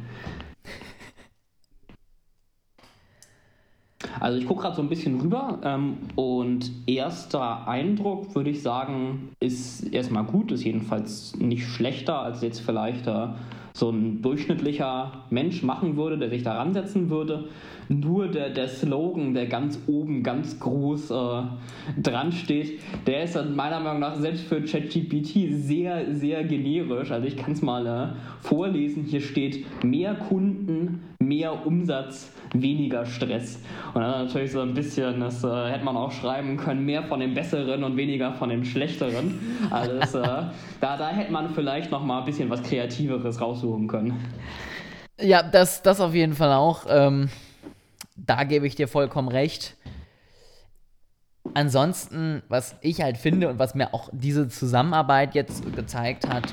Also 4.18 4.38
ich 4.38 4.46
gucke 4.46 4.62
gerade 4.62 4.76
so 4.76 4.82
ein 4.82 4.88
bisschen 4.88 5.20
rüber 5.20 5.58
ähm, 5.62 5.96
und 6.14 6.70
erster 6.86 7.66
Eindruck 7.68 8.34
würde 8.34 8.50
ich 8.50 8.62
sagen, 8.62 9.30
ist 9.40 9.82
erstmal 9.92 10.24
gut, 10.24 10.52
ist 10.52 10.64
jedenfalls 10.64 11.36
nicht 11.36 11.66
schlechter 11.66 12.20
als 12.20 12.40
jetzt 12.42 12.60
vielleicht 12.60 13.06
äh, 13.06 13.28
so 13.74 13.90
ein 13.90 14.22
durchschnittlicher 14.22 15.12
Mensch 15.30 15.62
machen 15.62 15.96
würde, 15.96 16.18
der 16.18 16.30
sich 16.30 16.42
da 16.42 16.54
ransetzen 16.54 17.10
würde. 17.10 17.48
Nur 17.92 18.28
der, 18.28 18.50
der 18.50 18.68
Slogan, 18.68 19.34
der 19.34 19.46
ganz 19.46 19.76
oben, 19.88 20.22
ganz 20.22 20.60
groß 20.60 21.10
äh, 21.10 21.42
dran 22.00 22.30
steht, 22.30 22.78
der 23.08 23.24
ist 23.24 23.34
dann 23.34 23.56
meiner 23.56 23.80
Meinung 23.80 23.98
nach 23.98 24.14
selbst 24.14 24.44
für 24.44 24.62
ChatGPT 24.62 25.48
sehr, 25.50 26.14
sehr 26.14 26.44
generisch. 26.44 27.10
Also 27.10 27.26
ich 27.26 27.36
kann 27.36 27.50
es 27.50 27.62
mal 27.62 27.84
äh, 27.84 28.46
vorlesen. 28.46 29.02
Hier 29.02 29.20
steht 29.20 29.66
mehr 29.82 30.14
Kunden, 30.14 31.02
mehr 31.18 31.66
Umsatz, 31.66 32.32
weniger 32.54 33.06
Stress. 33.06 33.60
Und 33.92 34.02
dann 34.02 34.24
natürlich 34.24 34.52
so 34.52 34.60
ein 34.60 34.72
bisschen, 34.72 35.18
das 35.18 35.42
äh, 35.42 35.48
hätte 35.48 35.84
man 35.84 35.96
auch 35.96 36.12
schreiben 36.12 36.58
können, 36.58 36.84
mehr 36.84 37.02
von 37.02 37.18
dem 37.18 37.34
Besseren 37.34 37.82
und 37.82 37.96
weniger 37.96 38.34
von 38.34 38.50
dem 38.50 38.64
Schlechteren. 38.64 39.40
Also 39.68 39.98
das, 39.98 40.14
äh, 40.14 40.22
da, 40.80 40.96
da 40.96 41.08
hätte 41.08 41.32
man 41.32 41.52
vielleicht 41.56 41.90
noch 41.90 42.04
mal 42.04 42.20
ein 42.20 42.24
bisschen 42.24 42.50
was 42.50 42.62
Kreativeres 42.62 43.40
raussuchen 43.40 43.88
können. 43.88 44.14
Ja, 45.20 45.42
das, 45.42 45.82
das 45.82 46.00
auf 46.00 46.14
jeden 46.14 46.34
Fall 46.34 46.52
auch. 46.52 46.86
Ähm, 46.88 47.28
da 48.26 48.44
gebe 48.44 48.66
ich 48.66 48.74
dir 48.74 48.88
vollkommen 48.88 49.28
recht. 49.28 49.76
Ansonsten, 51.54 52.42
was 52.48 52.76
ich 52.80 53.00
halt 53.00 53.16
finde 53.16 53.48
und 53.48 53.58
was 53.58 53.74
mir 53.74 53.94
auch 53.94 54.10
diese 54.12 54.48
Zusammenarbeit 54.48 55.34
jetzt 55.34 55.74
gezeigt 55.74 56.28
hat, 56.28 56.52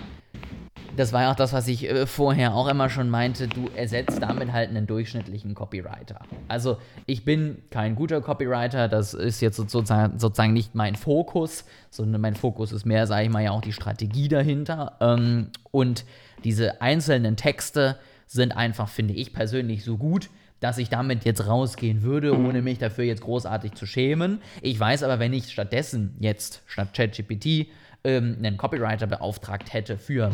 das 0.95 1.13
war 1.13 1.24
ja 1.24 1.31
auch 1.31 1.36
das, 1.36 1.53
was 1.53 1.67
ich 1.67 1.88
äh, 1.88 2.07
vorher 2.07 2.55
auch 2.55 2.67
immer 2.67 2.89
schon 2.89 3.09
meinte, 3.09 3.47
du 3.47 3.69
ersetzt 3.75 4.19
damit 4.19 4.51
halt 4.51 4.69
einen 4.69 4.88
durchschnittlichen 4.88 5.53
Copywriter. 5.53 6.21
Also 6.47 6.77
ich 7.05 7.24
bin 7.24 7.62
kein 7.69 7.93
guter 7.93 8.19
Copywriter, 8.21 8.88
das 8.88 9.13
ist 9.13 9.39
jetzt 9.41 9.57
sozusagen, 9.57 10.17
sozusagen 10.17 10.53
nicht 10.53 10.74
mein 10.74 10.95
Fokus, 10.95 11.65
sondern 11.91 12.21
mein 12.21 12.36
Fokus 12.36 12.71
ist 12.71 12.86
mehr, 12.86 13.05
sage 13.05 13.25
ich 13.25 13.29
mal, 13.29 13.43
ja 13.43 13.51
auch 13.51 13.62
die 13.62 13.74
Strategie 13.74 14.27
dahinter. 14.27 14.97
Ähm, 15.00 15.51
und 15.69 16.05
diese 16.43 16.81
einzelnen 16.81 17.36
Texte 17.36 17.97
sind 18.25 18.57
einfach, 18.57 18.89
finde 18.89 19.13
ich 19.13 19.33
persönlich, 19.33 19.83
so 19.83 19.97
gut, 19.97 20.29
dass 20.59 20.77
ich 20.77 20.89
damit 20.89 21.25
jetzt 21.25 21.47
rausgehen 21.47 22.01
würde, 22.01 22.37
ohne 22.37 22.61
mich 22.61 22.79
dafür 22.79 23.05
jetzt 23.05 23.21
großartig 23.21 23.73
zu 23.73 23.85
schämen. 23.85 24.41
Ich 24.61 24.79
weiß 24.79 25.03
aber, 25.03 25.19
wenn 25.19 25.33
ich 25.33 25.51
stattdessen 25.51 26.15
jetzt 26.19 26.63
statt 26.65 26.93
ChatGPT 26.93 27.67
ähm, 28.03 28.37
einen 28.39 28.57
Copywriter 28.57 29.07
beauftragt 29.07 29.73
hätte 29.73 29.97
für 29.97 30.31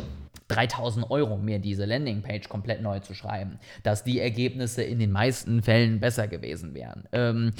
3000 0.47 1.09
Euro 1.09 1.37
mir 1.37 1.59
diese 1.59 1.85
Landingpage 1.85 2.49
komplett 2.49 2.81
neu 2.81 2.99
zu 2.99 3.13
schreiben, 3.13 3.59
dass 3.83 4.03
die 4.03 4.19
Ergebnisse 4.19 4.83
in 4.83 4.99
den 4.99 5.11
meisten 5.11 5.63
Fällen 5.63 5.99
besser 5.99 6.27
gewesen 6.27 6.73
wären. 6.73 7.05
Ähm, 7.11 7.53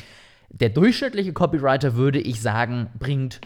der 0.50 0.70
durchschnittliche 0.70 1.34
Copywriter, 1.34 1.96
würde 1.96 2.20
ich 2.20 2.42
sagen, 2.42 2.90
bringt 3.00 3.42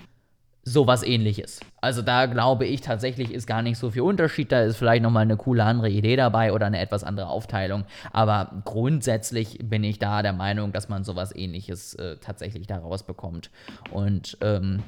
sowas 0.68 1.04
ähnliches. 1.04 1.62
Also 1.80 2.02
da 2.02 2.26
glaube 2.26 2.66
ich 2.66 2.82
tatsächlich 2.82 3.32
ist 3.32 3.48
gar 3.48 3.62
nicht 3.62 3.78
so 3.78 3.92
viel 3.92 4.02
Unterschied. 4.02 4.52
Da 4.52 4.62
ist 4.62 4.78
vielleicht 4.78 5.02
nochmal 5.02 5.22
eine 5.22 5.38
coole 5.38 5.64
andere 5.64 5.90
Idee 5.90 6.18
dabei 6.18 6.52
oder 6.52 6.66
eine 6.66 6.80
etwas 6.80 7.06
andere 7.06 7.28
Aufteilung. 7.28 7.86
Aber 8.12 8.52
grundsätzlich 8.66 9.60
bin 9.64 9.86
ich 9.86 9.98
da 9.98 10.22
der 10.22 10.34
Meinung, 10.34 10.74
dass 10.74 10.90
man 10.90 11.06
sowas 11.06 11.34
ähnliches 11.34 11.94
äh, 11.94 12.18
tatsächlich 12.18 12.68
daraus 12.68 13.04
bekommt. 13.04 13.50
Und 13.92 14.38
ähm, 14.42 14.84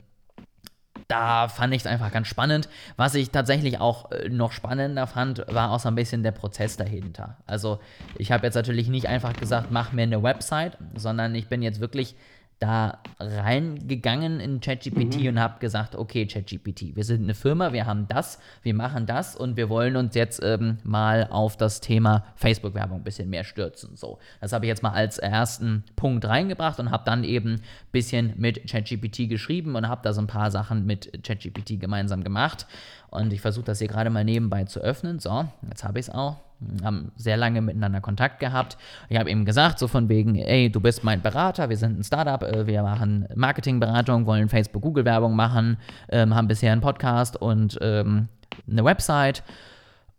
da 1.07 1.48
fand 1.48 1.74
ich 1.74 1.83
es 1.83 1.88
einfach 1.88 2.12
ganz 2.12 2.27
spannend. 2.27 2.67
Was 2.98 3.15
ich 3.15 3.31
tatsächlich 3.31 3.79
auch 3.79 4.12
äh, 4.12 4.27
noch 4.27 4.51
spannender 4.51 5.07
fand, 5.07 5.45
war 5.48 5.71
auch 5.71 5.79
so 5.79 5.88
ein 5.88 5.95
bisschen 5.95 6.24
der 6.24 6.33
Prozess 6.33 6.75
dahinter. 6.75 7.38
Also 7.48 7.79
ich 8.17 8.33
habe 8.33 8.45
jetzt 8.45 8.55
natürlich 8.55 8.89
nicht 8.89 9.07
einfach 9.07 9.33
gesagt, 9.33 9.67
mach 9.71 9.93
mir 9.93 10.03
eine 10.03 10.21
Website, 10.24 10.77
sondern 10.95 11.33
ich 11.36 11.48
bin 11.48 11.62
jetzt 11.62 11.79
wirklich 11.79 12.15
da 12.60 13.00
reingegangen 13.20 14.42
in 14.42 14.60
ChatGPT 14.60 15.22
mhm. 15.22 15.28
und 15.28 15.39
habe 15.39 15.60
gesagt, 15.60 15.96
okay, 15.96 16.25
ChatGPT, 16.25 16.96
wir 16.96 17.06
sind 17.06 17.24
eine 17.24 17.34
Firma, 17.34 17.72
wir 17.72 17.86
haben 17.86 18.08
das, 18.10 18.39
wir 18.63 18.74
machen 18.74 19.06
das 19.06 19.36
und 19.36 19.56
wir 19.56 19.70
wollen 19.70 19.96
uns 19.96 20.13
jetzt 20.13 20.42
ähm, 20.44 20.78
mal 20.84 21.28
auf 21.30 21.56
das 21.56 21.80
Thema 21.80 22.25
Facebook-Werbung 22.36 22.98
ein 22.98 23.04
bisschen 23.04 23.30
mehr 23.30 23.46
stürzen. 23.46 23.96
So, 23.96 24.20
das 24.42 24.51
habe 24.51 24.66
ich 24.66 24.70
jetzt 24.70 24.84
mal 24.84 24.92
als 24.92 25.20
ersten 25.20 25.86
Punkt 25.96 26.25
reingebracht 26.25 26.80
und 26.80 26.92
habe 26.92 27.04
dann 27.06 27.24
eben 27.24 27.54
ein 27.54 27.62
bisschen 27.94 28.34
mit 28.36 28.70
ChatGPT 28.70 29.30
geschrieben 29.30 29.75
und 29.75 29.88
habe 29.88 30.01
da 30.04 30.12
so 30.12 30.20
ein 30.20 30.28
paar 30.28 30.51
Sachen 30.51 30.86
mit 30.86 31.24
ChatGPT 31.24 31.80
gemeinsam 31.80 32.25
gemacht. 32.25 32.68
Und 33.10 33.32
ich 33.32 33.39
versuche 33.39 33.66
das 33.66 33.80
hier 33.80 33.88
gerade 33.88 34.10
mal 34.10 34.25
nebenbei 34.25 34.66
zu 34.66 34.82
öffnen. 34.82 35.20
So, 35.20 35.48
jetzt 35.68 35.84
habe 35.86 36.00
ich 36.00 36.08
es 36.08 36.13
auch. 36.13 36.49
Haben 36.84 37.12
sehr 37.16 37.38
lange 37.38 37.62
miteinander 37.62 38.01
Kontakt 38.01 38.39
gehabt. 38.39 38.78
Ich 39.08 39.18
habe 39.18 39.30
ihm 39.30 39.46
gesagt, 39.46 39.80
so 39.80 39.88
von 39.88 40.10
wegen, 40.10 40.36
ey, 40.36 40.70
du 40.70 40.82
bist 40.82 41.04
mein 41.04 41.22
Berater, 41.22 41.70
wir 41.70 41.78
sind 41.78 42.00
ein 42.00 42.04
Startup, 42.04 42.42
äh, 42.44 42.68
wir 42.68 42.84
machen 42.84 43.28
Marketingberatung, 43.36 44.25
wollen 44.25 44.50
Facebook-Google-Werbung 44.50 45.36
machen, 45.36 45.78
ähm, 46.10 46.36
haben 46.36 46.48
bisher 46.48 46.72
einen 46.72 46.82
Podcast 46.82 47.38
und 47.38 47.78
ähm, 47.82 48.28
eine 48.70 48.84
Website. 48.84 49.44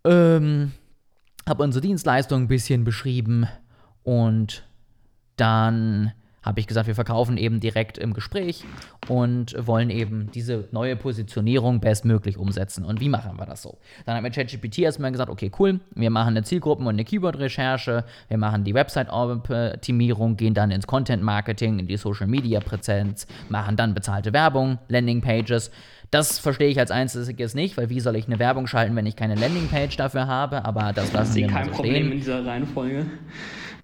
Ähm, 0.04 0.73
habe 1.49 1.62
unsere 1.62 1.82
Dienstleistung 1.82 2.42
ein 2.42 2.49
bisschen 2.49 2.85
beschrieben 2.85 3.47
und 4.02 4.64
dann 5.37 6.12
habe 6.42 6.61
ich 6.61 6.66
gesagt, 6.66 6.87
wir 6.87 6.94
verkaufen 6.94 7.37
eben 7.37 7.61
direkt 7.61 7.99
im 7.99 8.14
Gespräch 8.14 8.64
und 9.09 9.54
wollen 9.66 9.90
eben 9.90 10.30
diese 10.32 10.68
neue 10.73 10.97
Positionierung 10.97 11.80
bestmöglich 11.80 12.38
umsetzen. 12.38 12.85
Und 12.85 13.00
wie 13.00 13.09
machen 13.09 13.38
wir 13.38 13.47
das 13.47 13.62
so? 13.62 13.78
Dann 14.06 14.16
hat 14.16 14.23
mir 14.23 14.30
ChatGPT 14.30 14.78
erstmal 14.78 15.12
gesagt, 15.12 15.30
okay, 15.30 15.50
cool, 15.59 15.80
wir 15.94 16.11
machen 16.11 16.28
eine 16.28 16.42
Zielgruppen- 16.42 16.87
und 16.87 16.94
eine 16.94 17.04
Keyword-Recherche, 17.04 18.04
wir 18.28 18.38
machen 18.38 18.64
die 18.64 18.75
Website-Optimierung, 18.75 20.37
gehen 20.37 20.54
dann 20.54 20.70
ins 20.70 20.87
Content-Marketing, 20.87 21.78
in 21.78 21.87
die 21.87 21.97
Social-Media-Präsenz, 21.97 23.26
machen 23.49 23.76
dann 23.76 23.94
bezahlte 23.94 24.32
Werbung, 24.32 24.78
Landing-Pages. 24.88 25.70
Das 26.11 26.40
verstehe 26.40 26.68
ich 26.68 26.78
als 26.80 26.90
einziges 26.90 27.54
nicht, 27.54 27.76
weil 27.76 27.88
wie 27.88 28.00
soll 28.00 28.16
ich 28.16 28.26
eine 28.26 28.40
Werbung 28.40 28.66
schalten, 28.66 28.97
wenn 28.97 29.06
ich 29.06 29.14
keine 29.14 29.37
Landingpage 29.37 29.97
dafür 29.97 30.26
habe? 30.26 30.64
Aber 30.64 30.92
das 30.92 31.12
lassen 31.12 31.37
wir 31.37 31.50
mal 31.50 31.66
so 31.66 31.70
Problem 31.70 31.94
stehen. 31.94 32.12
in 32.12 32.18
dieser 32.18 32.44
Reihenfolge. 32.44 33.06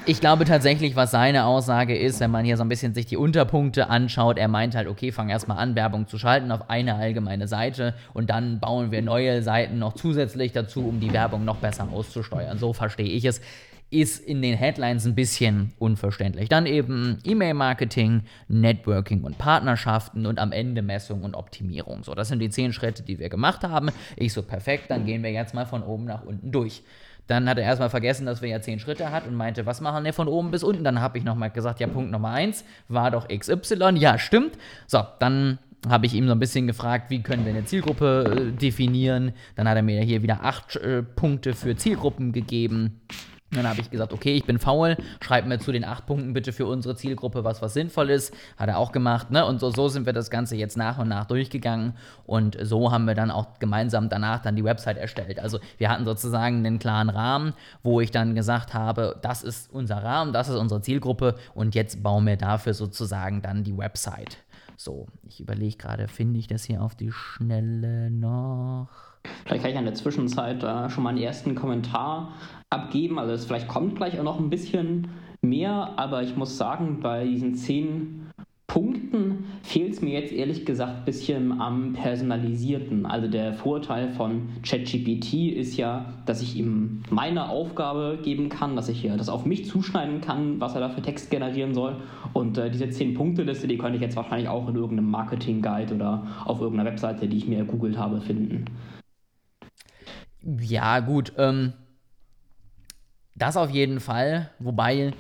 Ich 0.09 0.21
glaube 0.21 0.45
tatsächlich, 0.45 0.95
was 0.95 1.11
seine 1.11 1.47
Aussage 1.47 1.99
ist, 1.99 2.21
wenn 2.21 2.31
man 2.31 2.45
hier 2.45 2.57
so 2.57 2.63
ein 2.63 2.69
bisschen 2.69 2.95
sich 2.95 3.07
die 3.07 3.17
Unterpunkte 3.17 3.91
anschaut, 3.91 4.39
er 4.39 4.47
meint 4.47 4.77
halt, 4.77 4.87
okay, 4.87 5.11
fang 5.11 5.31
erstmal 5.31 5.59
an, 5.59 5.75
Werbung 5.75 6.07
zu 6.07 6.17
schalten 6.17 6.53
auf 6.53 6.71
eine 6.71 6.95
allgemeine 6.95 7.49
Seite 7.49 7.93
und 8.15 8.31
dann 8.31 8.61
bauen 8.61 8.93
wir 8.93 9.03
neue 9.03 9.43
Seiten 9.43 9.81
noch 9.81 9.95
zusätzlich 9.95 10.53
dazu, 10.53 10.87
um 10.87 11.01
die 11.01 11.13
Werbung 11.13 11.45
noch 11.45 11.57
besser 11.57 11.89
auszusteuern. 11.93 12.57
So 12.57 12.73
verstehe 12.73 13.09
ich 13.09 13.25
es. 13.25 13.41
Ist 13.91 14.25
in 14.25 14.43
den 14.43 14.57
Headlines 14.57 15.07
ein 15.07 15.17
bisschen 15.17 15.73
unverständlich. 15.81 16.49
Dann 16.49 16.67
eben 16.67 17.19
E-Mail-Marketing, 17.25 18.23
Networking 18.47 19.25
und 19.25 19.39
Partnerschaften 19.39 20.27
und 20.27 20.39
am 20.39 20.53
Ende 20.53 20.83
Messung 20.83 21.25
und 21.25 21.35
Optimierung. 21.35 22.05
So, 22.05 22.15
das 22.15 22.29
sind 22.29 22.39
die 22.39 22.51
zehn 22.51 22.73
Schritte, 22.73 23.03
die 23.03 23.19
wir 23.19 23.29
gemacht 23.29 23.65
haben. 23.65 23.91
Ich 24.15 24.33
so, 24.33 24.43
perfekt, 24.43 24.85
dann 24.89 25.05
gehen 25.05 25.25
wir 25.25 25.33
jetzt 25.33 25.53
mal 25.53 25.67
von 25.67 25.83
oben 25.83 26.05
nach 26.05 26.25
unten 26.25 26.53
durch. 26.53 26.85
Dann 27.27 27.49
hat 27.49 27.59
er 27.59 27.65
erstmal 27.65 27.91
vergessen, 27.91 28.27
dass 28.27 28.43
wir 28.43 28.49
ja 28.49 28.61
zehn 28.61 28.79
Schritte 28.79 29.11
hat 29.11 29.27
und 29.27 29.35
meinte, 29.35 29.67
was 29.67 29.81
machen 29.81 30.05
wir 30.05 30.13
von 30.13 30.29
oben 30.29 30.51
bis 30.51 30.63
unten? 30.63 30.85
Dann 30.85 31.01
habe 31.01 31.19
ich 31.19 31.25
nochmal 31.25 31.51
gesagt, 31.51 31.81
ja, 31.81 31.87
Punkt 31.87 32.11
Nummer 32.11 32.31
eins 32.31 32.65
war 32.89 33.11
doch 33.11 33.29
XY. 33.29 33.97
Ja, 33.97 34.19
stimmt. 34.19 34.57
So, 34.87 35.03
dann 35.19 35.59
habe 35.89 36.07
ich 36.07 36.15
ihm 36.15 36.27
so 36.27 36.33
ein 36.33 36.39
bisschen 36.39 36.67
gefragt, 36.67 37.11
wie 37.11 37.23
können 37.23 37.45
wir 37.45 37.53
eine 37.53 37.65
Zielgruppe 37.65 38.51
äh, 38.53 38.53
definieren. 38.53 39.33
Dann 39.55 39.69
hat 39.69 39.77
er 39.77 39.83
mir 39.83 40.01
hier 40.03 40.23
wieder 40.23 40.45
acht 40.45 40.77
äh, 40.77 41.03
Punkte 41.03 41.55
für 41.55 41.77
Zielgruppen 41.77 42.33
gegeben. 42.33 43.01
Dann 43.53 43.67
habe 43.69 43.81
ich 43.81 43.91
gesagt, 43.91 44.13
okay, 44.13 44.35
ich 44.35 44.45
bin 44.45 44.59
faul, 44.59 44.97
schreib 45.21 45.47
mir 45.47 45.61
zu 45.61 45.71
den 45.71 45.85
acht 45.85 46.05
Punkten 46.07 46.33
bitte 46.33 46.53
für 46.53 46.67
unsere 46.67 46.97
Zielgruppe 46.97 47.45
was, 47.45 47.63
was 47.63 47.75
sinnvoll 47.75 48.11
ist. 48.11 48.35
Hat 48.57 48.69
er 48.69 48.79
auch 48.79 48.91
gemacht, 48.91 49.31
ne? 49.31 49.47
Und 49.47 49.61
so, 49.61 49.71
so 49.71 49.89
sind 49.89 50.05
wir 50.05 50.13
das 50.13 50.31
Ganze 50.31 50.57
jetzt 50.57 50.77
nach 50.77 50.99
und 50.99 51.09
nach 51.09 51.27
durchgegangen. 51.27 51.95
Und 52.27 52.59
so 52.61 52.91
haben 52.91 53.05
wir 53.05 53.15
dann 53.15 53.31
auch 53.31 53.59
gemeinsam 53.61 54.09
danach 54.09 54.43
dann 54.43 54.57
die 54.57 54.65
Website 54.65 54.99
erstellt. 54.99 55.39
Also 55.39 55.61
wir 55.79 55.89
hatten 55.91 56.05
sozusagen 56.05 56.67
einen 56.67 56.81
klaren 56.81 57.09
Rahmen, 57.09 57.53
wo 57.85 58.01
ich 58.01 58.11
dann 58.11 58.35
gesagt 58.35 58.75
habe, 58.75 59.17
das 59.23 59.45
ist 59.45 59.73
unser 59.73 60.03
Rahmen, 60.03 60.33
das 60.33 60.49
ist 60.49 60.57
unsere 60.57 60.83
Zielgruppe 60.83 61.37
und 61.55 61.77
jetzt 61.77 62.03
bauen 62.03 62.27
wir 62.27 62.37
dafür 62.37 62.75
sozusagen 62.75 63.43
dann 63.43 63.63
die 63.63 63.79
Website. 63.79 64.39
So, 64.77 65.07
ich 65.27 65.41
überlege 65.41 65.77
gerade, 65.77 66.07
finde 66.07 66.39
ich 66.39 66.47
das 66.47 66.65
hier 66.65 66.83
auf 66.83 66.95
die 66.95 67.11
Schnelle 67.11 68.11
noch? 68.11 68.89
Vielleicht 69.45 69.63
kann 69.63 69.73
ich 69.73 69.79
in 69.79 69.85
der 69.85 69.95
Zwischenzeit 69.95 70.63
äh, 70.63 70.91
schon 70.91 71.03
mal 71.03 71.11
einen 71.11 71.19
ersten 71.19 71.55
Kommentar 71.55 72.35
abgeben. 72.69 73.19
Also 73.19 73.33
es 73.33 73.47
vielleicht 73.47 73.69
kommt 73.69 73.97
gleich 73.97 74.19
auch 74.19 74.25
noch 74.25 74.39
ein 74.39 74.51
bisschen 74.51 75.09
mehr, 75.41 75.95
aber 75.97 76.23
ich 76.23 76.37
muss 76.37 76.59
sagen, 76.59 77.01
bei 77.01 77.25
diesen 77.25 77.55
zehn 77.55 78.27
Punkten 78.67 79.26
fehlt 79.67 79.95
es 79.95 80.01
mir 80.01 80.21
jetzt 80.21 80.33
ehrlich 80.33 80.65
gesagt 80.65 80.99
ein 80.99 81.05
bisschen 81.05 81.61
am 81.61 81.93
Personalisierten. 81.93 83.05
Also 83.05 83.27
der 83.27 83.53
Vorteil 83.53 84.11
von 84.11 84.49
ChatGPT 84.63 85.53
ist 85.57 85.77
ja, 85.77 86.15
dass 86.25 86.41
ich 86.41 86.57
ihm 86.57 87.03
meine 87.11 87.49
Aufgabe 87.49 88.19
geben 88.23 88.49
kann, 88.49 88.77
dass 88.77 88.89
ich 88.89 89.03
das 89.03 89.29
auf 89.29 89.45
mich 89.45 89.67
zuschneiden 89.67 90.21
kann, 90.21 90.61
was 90.61 90.75
er 90.75 90.81
da 90.81 90.89
für 90.89 91.03
Text 91.03 91.31
generieren 91.31 91.75
soll. 91.75 91.97
Und 92.33 92.57
äh, 92.59 92.71
diese 92.71 92.89
10 92.89 93.15
Punkte-Liste, 93.15 93.67
die 93.67 93.77
könnte 93.77 93.97
ich 93.97 94.03
jetzt 94.03 94.15
wahrscheinlich 94.15 94.49
auch 94.49 94.69
in 94.69 94.77
irgendeinem 94.77 95.11
Marketing-Guide 95.11 95.97
oder 95.97 96.27
auf 96.45 96.61
irgendeiner 96.61 96.89
Webseite, 96.89 97.27
die 97.27 97.37
ich 97.37 97.49
mir 97.49 97.65
gegoogelt 97.65 97.99
habe, 97.99 98.21
finden. 98.21 98.67
Ja, 100.61 101.01
gut. 101.01 101.33
Ähm, 101.39 101.73
das 103.35 103.57
auf 103.57 103.71
jeden 103.71 103.99
Fall. 103.99 104.51
Wobei 104.61 105.13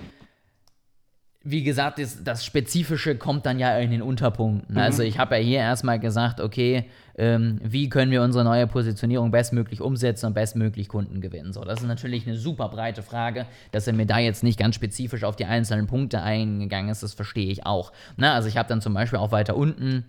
wie 1.48 1.62
gesagt, 1.62 2.00
das, 2.24 2.44
Spezifische 2.44 3.16
kommt 3.16 3.46
dann 3.46 3.60
ja 3.60 3.78
in 3.78 3.92
den 3.92 4.02
Unterpunkten. 4.02 4.74
Mhm. 4.74 4.80
Also 4.80 5.02
ich 5.04 5.18
habe 5.18 5.36
ja 5.36 5.40
hier 5.40 5.58
erstmal 5.60 6.00
gesagt, 6.00 6.40
okay, 6.40 6.86
ähm, 7.16 7.60
wie 7.62 7.88
können 7.88 8.10
wir 8.10 8.22
unsere 8.22 8.44
neue 8.44 8.66
Positionierung 8.66 9.30
bestmöglich 9.30 9.80
umsetzen 9.80 10.26
und 10.26 10.34
bestmöglich 10.34 10.88
Kunden 10.88 11.20
gewinnen. 11.20 11.52
So, 11.52 11.62
das 11.62 11.80
ist 11.80 11.86
natürlich 11.86 12.26
eine 12.26 12.36
super 12.36 12.68
breite 12.68 13.02
Frage, 13.02 13.46
dass 13.70 13.86
er 13.86 13.92
mir 13.92 14.06
da 14.06 14.18
jetzt 14.18 14.42
nicht 14.42 14.58
ganz 14.58 14.74
spezifisch 14.74 15.22
auf 15.22 15.36
die 15.36 15.44
einzelnen 15.44 15.86
Punkte 15.86 16.20
eingegangen 16.20 16.90
ist, 16.90 17.04
das 17.04 17.14
verstehe 17.14 17.50
ich 17.50 17.64
auch. 17.64 17.92
Na, 18.16 18.34
also 18.34 18.48
ich 18.48 18.56
habe 18.56 18.68
dann 18.68 18.80
zum 18.80 18.92
Beispiel 18.92 19.20
auch 19.20 19.30
weiter 19.30 19.56
unten 19.56 20.04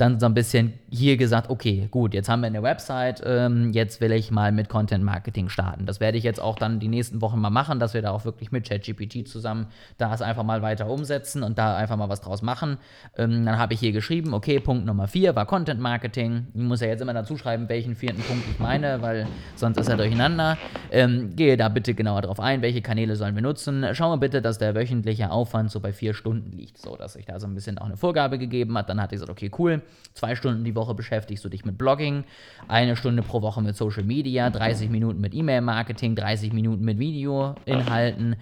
dann 0.00 0.18
so 0.18 0.26
ein 0.26 0.34
bisschen 0.34 0.72
hier 0.90 1.16
gesagt, 1.16 1.50
okay, 1.50 1.88
gut, 1.90 2.14
jetzt 2.14 2.28
haben 2.28 2.40
wir 2.40 2.46
eine 2.46 2.62
Website, 2.62 3.22
ähm, 3.24 3.72
jetzt 3.72 4.00
will 4.00 4.12
ich 4.12 4.30
mal 4.30 4.50
mit 4.50 4.68
Content 4.68 5.04
Marketing 5.04 5.48
starten. 5.48 5.84
Das 5.86 6.00
werde 6.00 6.16
ich 6.16 6.24
jetzt 6.24 6.40
auch 6.40 6.56
dann 6.56 6.80
die 6.80 6.88
nächsten 6.88 7.20
Wochen 7.20 7.38
mal 7.38 7.50
machen, 7.50 7.78
dass 7.78 7.92
wir 7.92 8.02
da 8.02 8.10
auch 8.10 8.24
wirklich 8.24 8.50
mit 8.50 8.68
ChatGPT 8.68 9.28
zusammen 9.28 9.66
das 9.98 10.22
einfach 10.22 10.42
mal 10.42 10.62
weiter 10.62 10.88
umsetzen 10.88 11.42
und 11.42 11.58
da 11.58 11.76
einfach 11.76 11.96
mal 11.96 12.08
was 12.08 12.20
draus 12.20 12.42
machen. 12.42 12.78
Ähm, 13.16 13.44
dann 13.44 13.58
habe 13.58 13.74
ich 13.74 13.80
hier 13.80 13.92
geschrieben, 13.92 14.32
okay, 14.32 14.58
Punkt 14.58 14.86
Nummer 14.86 15.06
vier 15.06 15.36
war 15.36 15.46
Content 15.46 15.80
Marketing. 15.80 16.46
Ich 16.54 16.60
muss 16.60 16.80
ja 16.80 16.88
jetzt 16.88 17.02
immer 17.02 17.14
dazu 17.14 17.36
schreiben, 17.36 17.68
welchen 17.68 17.94
vierten 17.94 18.22
Punkt 18.22 18.44
ich 18.50 18.58
meine, 18.58 19.02
weil 19.02 19.26
sonst 19.56 19.76
ist 19.76 19.88
er 19.88 19.96
durcheinander. 19.96 20.56
Ähm, 20.90 21.36
gehe 21.36 21.56
da 21.56 21.68
bitte 21.68 21.94
genauer 21.94 22.22
drauf 22.22 22.40
ein, 22.40 22.62
welche 22.62 22.80
Kanäle 22.80 23.16
sollen 23.16 23.34
wir 23.34 23.42
nutzen. 23.42 23.84
Schauen 23.92 24.12
wir 24.12 24.18
bitte, 24.18 24.40
dass 24.40 24.58
der 24.58 24.74
wöchentliche 24.74 25.30
Aufwand 25.30 25.70
so 25.70 25.80
bei 25.80 25.92
vier 25.92 26.14
Stunden 26.14 26.52
liegt, 26.52 26.78
so 26.78 26.96
dass 26.96 27.16
ich 27.16 27.26
da 27.26 27.38
so 27.38 27.46
ein 27.46 27.54
bisschen 27.54 27.78
auch 27.78 27.86
eine 27.86 27.96
Vorgabe 27.96 28.38
gegeben 28.38 28.76
hat. 28.78 28.88
Dann 28.88 29.00
hatte 29.00 29.14
ich 29.14 29.20
gesagt, 29.20 29.30
okay, 29.30 29.50
cool 29.58 29.82
Zwei 30.14 30.34
Stunden 30.34 30.64
die 30.64 30.74
Woche 30.74 30.94
beschäftigst 30.94 31.44
du 31.44 31.48
dich 31.48 31.64
mit 31.64 31.78
Blogging, 31.78 32.24
eine 32.68 32.96
Stunde 32.96 33.22
pro 33.22 33.42
Woche 33.42 33.62
mit 33.62 33.76
Social 33.76 34.04
Media, 34.04 34.50
30 34.50 34.90
Minuten 34.90 35.20
mit 35.20 35.34
E-Mail-Marketing, 35.34 36.14
30 36.16 36.52
Minuten 36.52 36.84
mit 36.84 36.98
Videoinhalten. 36.98 38.36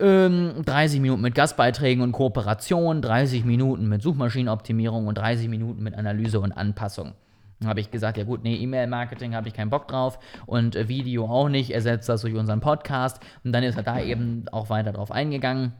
30 0.00 0.96
ähm, 0.96 1.02
Minuten 1.02 1.22
mit 1.22 1.34
Gastbeiträgen 1.34 2.02
und 2.02 2.12
Kooperation, 2.12 3.02
30 3.02 3.44
Minuten 3.44 3.88
mit 3.88 4.00
Suchmaschinenoptimierung 4.00 5.08
und 5.08 5.18
30 5.18 5.48
Minuten 5.48 5.82
mit 5.82 5.94
Analyse 5.94 6.38
und 6.38 6.52
Anpassung. 6.52 7.14
Dann 7.58 7.68
habe 7.68 7.80
ich 7.80 7.90
gesagt, 7.90 8.16
ja 8.16 8.24
gut, 8.24 8.44
nee, 8.44 8.54
E-Mail-Marketing 8.56 9.34
habe 9.34 9.48
ich 9.48 9.54
keinen 9.54 9.70
Bock 9.70 9.88
drauf 9.88 10.20
und 10.46 10.76
äh, 10.76 10.88
Video 10.88 11.26
auch 11.26 11.48
nicht, 11.48 11.70
ersetzt 11.70 12.08
das 12.08 12.20
durch 12.20 12.34
unseren 12.34 12.60
Podcast. 12.60 13.20
Und 13.42 13.52
dann 13.52 13.64
ist 13.64 13.76
er 13.76 13.82
da 13.82 14.00
eben 14.00 14.44
auch 14.52 14.70
weiter 14.70 14.92
drauf 14.92 15.10
eingegangen. 15.10 15.72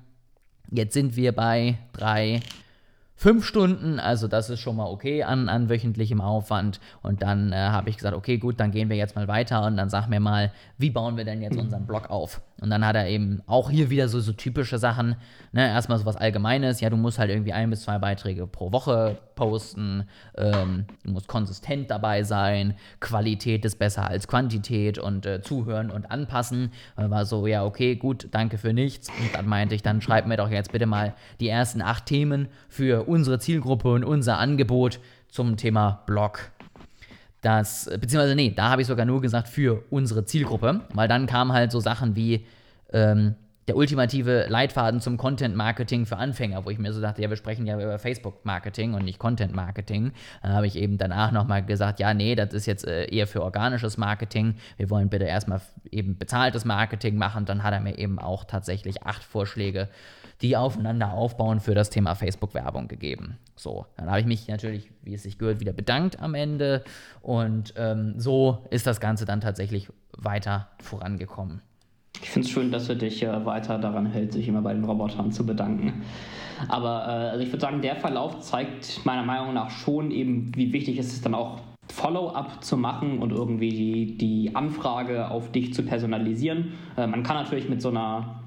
Jetzt 0.71 0.95
sind 0.95 1.15
wir 1.17 1.33
bei 1.33 1.79
drei 1.93 2.41
fünf 3.19 3.45
Stunden, 3.45 3.99
also 4.01 4.29
das 4.29 4.49
ist 4.49 4.61
schon 4.61 4.77
mal 4.77 4.87
okay 4.87 5.25
an, 5.25 5.49
an 5.49 5.69
wöchentlichem 5.69 6.21
Aufwand. 6.21 6.81
Und 7.03 7.21
dann 7.23 7.53
äh, 7.53 7.57
habe 7.57 7.91
ich 7.91 7.97
gesagt, 7.97 8.17
okay, 8.17 8.39
gut, 8.39 8.59
dann 8.61 8.71
gehen 8.71 8.89
wir 8.89 8.97
jetzt 8.97 9.17
mal 9.17 9.29
weiter 9.29 9.67
und 9.67 9.77
dann 9.77 9.91
sag 9.91 10.09
mir 10.09 10.21
mal, 10.21 10.53
wie 10.79 10.91
bauen 10.91 11.17
wir 11.17 11.25
denn 11.25 11.43
jetzt 11.43 11.59
unseren 11.59 11.85
Blog 11.85 12.09
auf? 12.09 12.41
Und 12.61 12.71
dann 12.71 12.85
hat 12.85 12.97
er 12.97 13.09
eben 13.09 13.41
auch 13.47 13.71
hier 13.71 13.91
wieder 13.91 14.09
so, 14.09 14.21
so 14.21 14.33
typische 14.33 14.79
Sachen. 14.79 15.17
Ne? 15.53 15.67
Erstmal 15.67 15.99
so 15.99 16.07
was 16.07 16.17
Allgemeines. 16.17 16.81
Ja, 16.81 16.91
du 16.91 16.97
musst 16.97 17.19
halt 17.19 17.31
irgendwie 17.31 17.53
ein 17.53 17.71
bis 17.71 17.83
zwei 17.83 17.99
Beiträge 17.99 18.47
pro 18.47 18.73
Woche 18.73 19.19
posten. 19.37 20.09
Ähm, 20.37 20.87
du 21.05 21.13
musst 21.13 21.29
konsistent 21.29 21.91
dabei 21.91 22.25
sein. 22.25 22.75
Qualität 23.01 23.65
ist 23.65 23.79
besser 23.79 24.09
als 24.09 24.27
Quantität 24.27 24.99
und 24.99 25.25
äh, 25.25 25.41
zuhören 25.41 25.91
und 25.91 26.11
anpassen. 26.11 26.73
Und 26.97 27.11
war 27.11 27.27
so, 27.27 27.47
ja, 27.47 27.65
okay, 27.65 27.95
gut, 27.95 28.29
danke 28.33 28.59
für 28.59 28.73
nichts. 28.73 29.09
Und 29.09 29.35
dann 29.35 29.47
meinte 29.47 29.75
ich, 29.75 29.83
dann 29.83 30.01
schreib 30.01 30.27
mir 30.27 30.37
doch 30.37 30.51
jetzt 30.51 30.73
bitte 30.73 30.87
mal 30.87 31.15
die 31.41 31.49
ersten 31.49 31.81
acht 31.81 32.07
Themen 32.07 32.49
für 32.69 33.09
unsere 33.09 33.39
Zielgruppe 33.39 33.93
und 33.93 34.05
unser 34.05 34.39
Angebot 34.39 34.99
zum 35.29 35.57
Thema 35.57 36.03
Blog 36.07 36.51
das, 37.41 37.89
beziehungsweise 38.01 38.35
nee, 38.35 38.53
da 38.55 38.71
habe 38.71 38.83
ich 38.83 38.89
sogar 38.89 39.07
nur 39.07 39.21
gesagt 39.21 39.49
für 39.49 39.85
unsere 39.91 40.25
Zielgruppe, 40.25 40.81
weil 40.93 41.09
dann 41.09 41.27
kamen 41.27 41.53
halt 41.53 41.71
so 41.71 41.81
Sachen 41.81 42.17
wie 42.17 42.47
ähm, 42.93 43.35
der 43.69 43.77
ultimative 43.77 44.47
Leitfaden 44.49 45.01
zum 45.01 45.17
Content 45.17 45.55
Marketing 45.55 46.07
für 46.07 46.17
Anfänger, 46.17 46.65
wo 46.65 46.71
ich 46.71 46.79
mir 46.79 46.93
so 46.93 47.01
dachte, 47.01 47.23
ja, 47.23 47.31
wir 47.31 47.37
sprechen 47.37 47.67
ja 47.67 47.77
über 47.77 47.99
Facebook 47.99 48.45
Marketing 48.45 48.95
und 48.95 49.05
nicht 49.05 49.19
Content 49.19 49.55
Marketing. 49.55 50.13
Dann 50.43 50.53
habe 50.53 50.67
ich 50.67 50.77
eben 50.77 50.99
danach 50.99 51.33
nochmal 51.33 51.65
gesagt, 51.65 52.01
ja, 52.01 52.15
nee, 52.15 52.35
das 52.35 52.55
ist 52.55 52.67
jetzt 52.67 52.87
äh, 52.87 53.05
eher 53.07 53.27
für 53.27 53.43
organisches 53.43 53.97
Marketing. 53.99 54.57
Wir 54.77 54.91
wollen 54.91 55.09
bitte 55.09 55.27
erstmal 55.27 55.61
eben 55.91 56.19
bezahltes 56.19 56.65
Marketing 56.65 57.17
machen. 57.17 57.45
Dann 57.45 57.63
hat 57.63 57.75
er 57.75 57.81
mir 57.81 57.99
eben 57.99 58.19
auch 58.19 58.45
tatsächlich 58.45 59.05
acht 59.05 59.23
Vorschläge 59.23 59.89
die 60.41 60.57
aufeinander 60.57 61.13
aufbauen 61.13 61.61
für 61.61 61.75
das 61.75 61.91
Thema 61.91 62.15
Facebook-Werbung 62.15 62.89
gegeben. 62.89 63.39
So, 63.57 63.87
dann 63.97 64.09
habe 64.09 64.21
ich 64.21 64.27
mich 64.27 64.47
natürlich, 64.49 64.91
wie 65.03 65.15
es 65.15 65.25
sich 65.25 65.39
gehört, 65.39 65.61
wieder 65.61 65.73
bedankt 65.73 66.21
am 66.21 66.35
Ende 66.35 66.85
und 67.23 67.75
ähm, 67.77 68.15
so 68.19 68.67
ist 68.71 68.87
das 68.87 69.01
Ganze 69.01 69.25
dann 69.25 69.41
tatsächlich 69.41 69.89
weiter 70.17 70.69
vorangekommen. 70.81 71.61
Ich 72.23 72.31
finde 72.31 72.47
es 72.47 72.53
schön, 72.53 72.71
dass 72.71 72.87
du 72.87 72.97
dich 72.97 73.23
äh, 73.23 73.47
weiter 73.47 73.79
daran 73.79 74.07
hältst, 74.07 74.37
sich 74.37 74.49
immer 74.49 74.63
bei 74.63 74.75
den 74.75 74.85
Robotern 74.85 75.33
zu 75.33 75.47
bedanken. 75.47 76.03
Aber 76.69 77.05
äh, 77.07 77.31
also 77.31 77.45
ich 77.45 77.49
würde 77.49 77.61
sagen, 77.61 77.83
der 77.83 77.97
Verlauf 77.97 78.41
zeigt 78.41 79.05
meiner 79.05 79.25
Meinung 79.25 79.55
nach 79.55 79.71
schon 79.71 80.11
eben, 80.11 80.53
wie 80.55 80.73
wichtig 80.73 80.99
es 80.99 81.13
ist, 81.13 81.25
dann 81.25 81.35
auch 81.35 81.61
Follow-up 81.91 82.63
zu 82.63 82.77
machen 82.77 83.19
und 83.21 83.33
irgendwie 83.33 83.71
die, 83.71 84.19
die 84.19 84.57
Anfrage 84.57 85.31
auf 85.31 85.53
dich 85.53 85.73
zu 85.73 85.83
personalisieren. 85.83 86.73
Äh, 86.97 87.07
man 87.07 87.23
kann 87.23 87.37
natürlich 87.37 87.69
mit 87.69 87.81
so 87.81 87.89
einer 87.89 88.43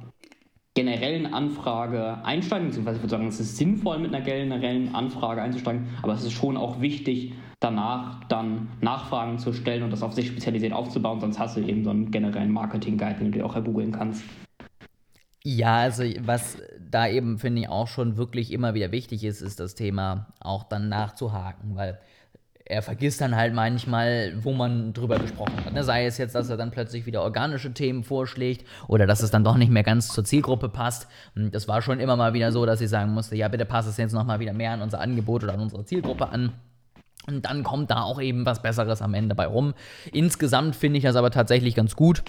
generellen 0.74 1.34
Anfrage 1.34 2.24
einsteigen, 2.24 2.68
beziehungsweise 2.68 2.98
ich 2.98 3.04
würde 3.04 3.12
sagen, 3.12 3.28
es 3.28 3.40
ist 3.40 3.58
sinnvoll, 3.58 4.00
mit 4.00 4.14
einer 4.14 4.24
generellen 4.24 4.96
Anfrage 4.96 5.42
einzusteigen, 5.42 5.88
aber 6.02 6.14
es 6.14 6.24
ist 6.24 6.32
schon 6.32 6.56
auch 6.56 6.80
wichtig, 6.80 7.34
danach 7.62 8.24
dann 8.26 8.67
Nachfragen 8.82 9.39
zu 9.39 9.54
stellen 9.54 9.84
und 9.84 9.91
das 9.91 10.04
auf 10.04 10.13
sich 10.13 10.28
spezialisiert 10.28 10.74
aufzubauen, 10.74 11.21
sonst 11.21 11.39
hast 11.39 11.56
du 11.56 11.62
eben 11.62 11.86
so 11.86 11.91
einen 11.91 12.12
generellen 12.12 12.52
Marketing-Guide, 12.52 13.19
den 13.19 13.32
du 13.32 13.38
dir 13.38 13.45
auch 13.45 13.56
ergoogeln 13.56 13.93
kannst. 13.93 14.24
Ja, 15.43 15.78
also 15.78 16.04
was 16.21 16.58
da 16.89 17.08
eben, 17.08 17.39
finde 17.39 17.62
ich, 17.62 17.69
auch 17.69 17.88
schon 17.88 18.17
wirklich 18.17 18.52
immer 18.52 18.74
wieder 18.74 18.91
wichtig 18.91 19.24
ist, 19.24 19.41
ist 19.41 19.60
das 19.60 19.76
Thema 19.76 20.28
auch 20.39 20.63
dann 20.63 20.89
nachzuhaken, 20.89 21.76
weil 21.76 22.00
er 22.65 22.82
vergisst 22.82 23.21
dann 23.21 23.36
halt 23.36 23.54
manchmal, 23.54 24.34
wo 24.43 24.54
man 24.54 24.93
drüber 24.93 25.19
gesprochen 25.19 25.65
hat. 25.65 25.74
Ne? 25.74 25.84
Sei 25.84 26.06
es 26.06 26.17
jetzt, 26.17 26.36
dass 26.36 26.50
er 26.50 26.58
dann 26.58 26.71
plötzlich 26.71 27.06
wieder 27.06 27.21
organische 27.21 27.74
Themen 27.74 28.04
vorschlägt 28.04 28.65
oder 28.88 29.06
dass 29.06 29.21
es 29.21 29.32
dann 29.32 29.43
doch 29.43 29.58
nicht 29.58 29.71
mehr 29.71 29.84
ganz 29.84 30.08
zur 30.10 30.24
Zielgruppe 30.24 30.69
passt. 30.69 31.08
Und 31.36 31.54
das 31.54 31.67
war 31.67 31.82
schon 31.82 32.00
immer 32.00 32.15
mal 32.15 32.34
wieder 32.34 32.52
so, 32.52 32.65
dass 32.65 32.82
ich 32.82 32.89
sagen 32.89 33.12
musste, 33.12 33.36
ja, 33.36 33.47
bitte 33.50 33.65
passt 33.65 33.89
es 33.89 33.97
jetzt 33.97 34.13
nochmal 34.13 34.39
wieder 34.39 34.54
mehr 34.54 34.71
an 34.71 34.82
unser 34.82 35.02
Angebot 35.02 35.43
oder 35.43 35.54
an 35.54 35.60
unsere 35.60 35.86
Zielgruppe 35.86 36.30
an. 36.30 36.54
Und 37.28 37.46
dann 37.46 37.64
kommt 37.64 37.92
da 37.92 38.02
auch 38.02 38.20
eben 38.20 38.46
was 38.46 38.62
Besseres 38.62 39.02
am 39.02 39.14
Ende 39.14 39.36
bei 39.36 39.46
rum. 39.46 39.74
Insgesamt 40.12 40.76
finde 40.76 40.98
ich 40.98 41.04
das 41.04 41.16
aber 41.16 41.32
tatsächlich 41.32 41.76
ganz 41.76 41.96
gut. 41.96 42.24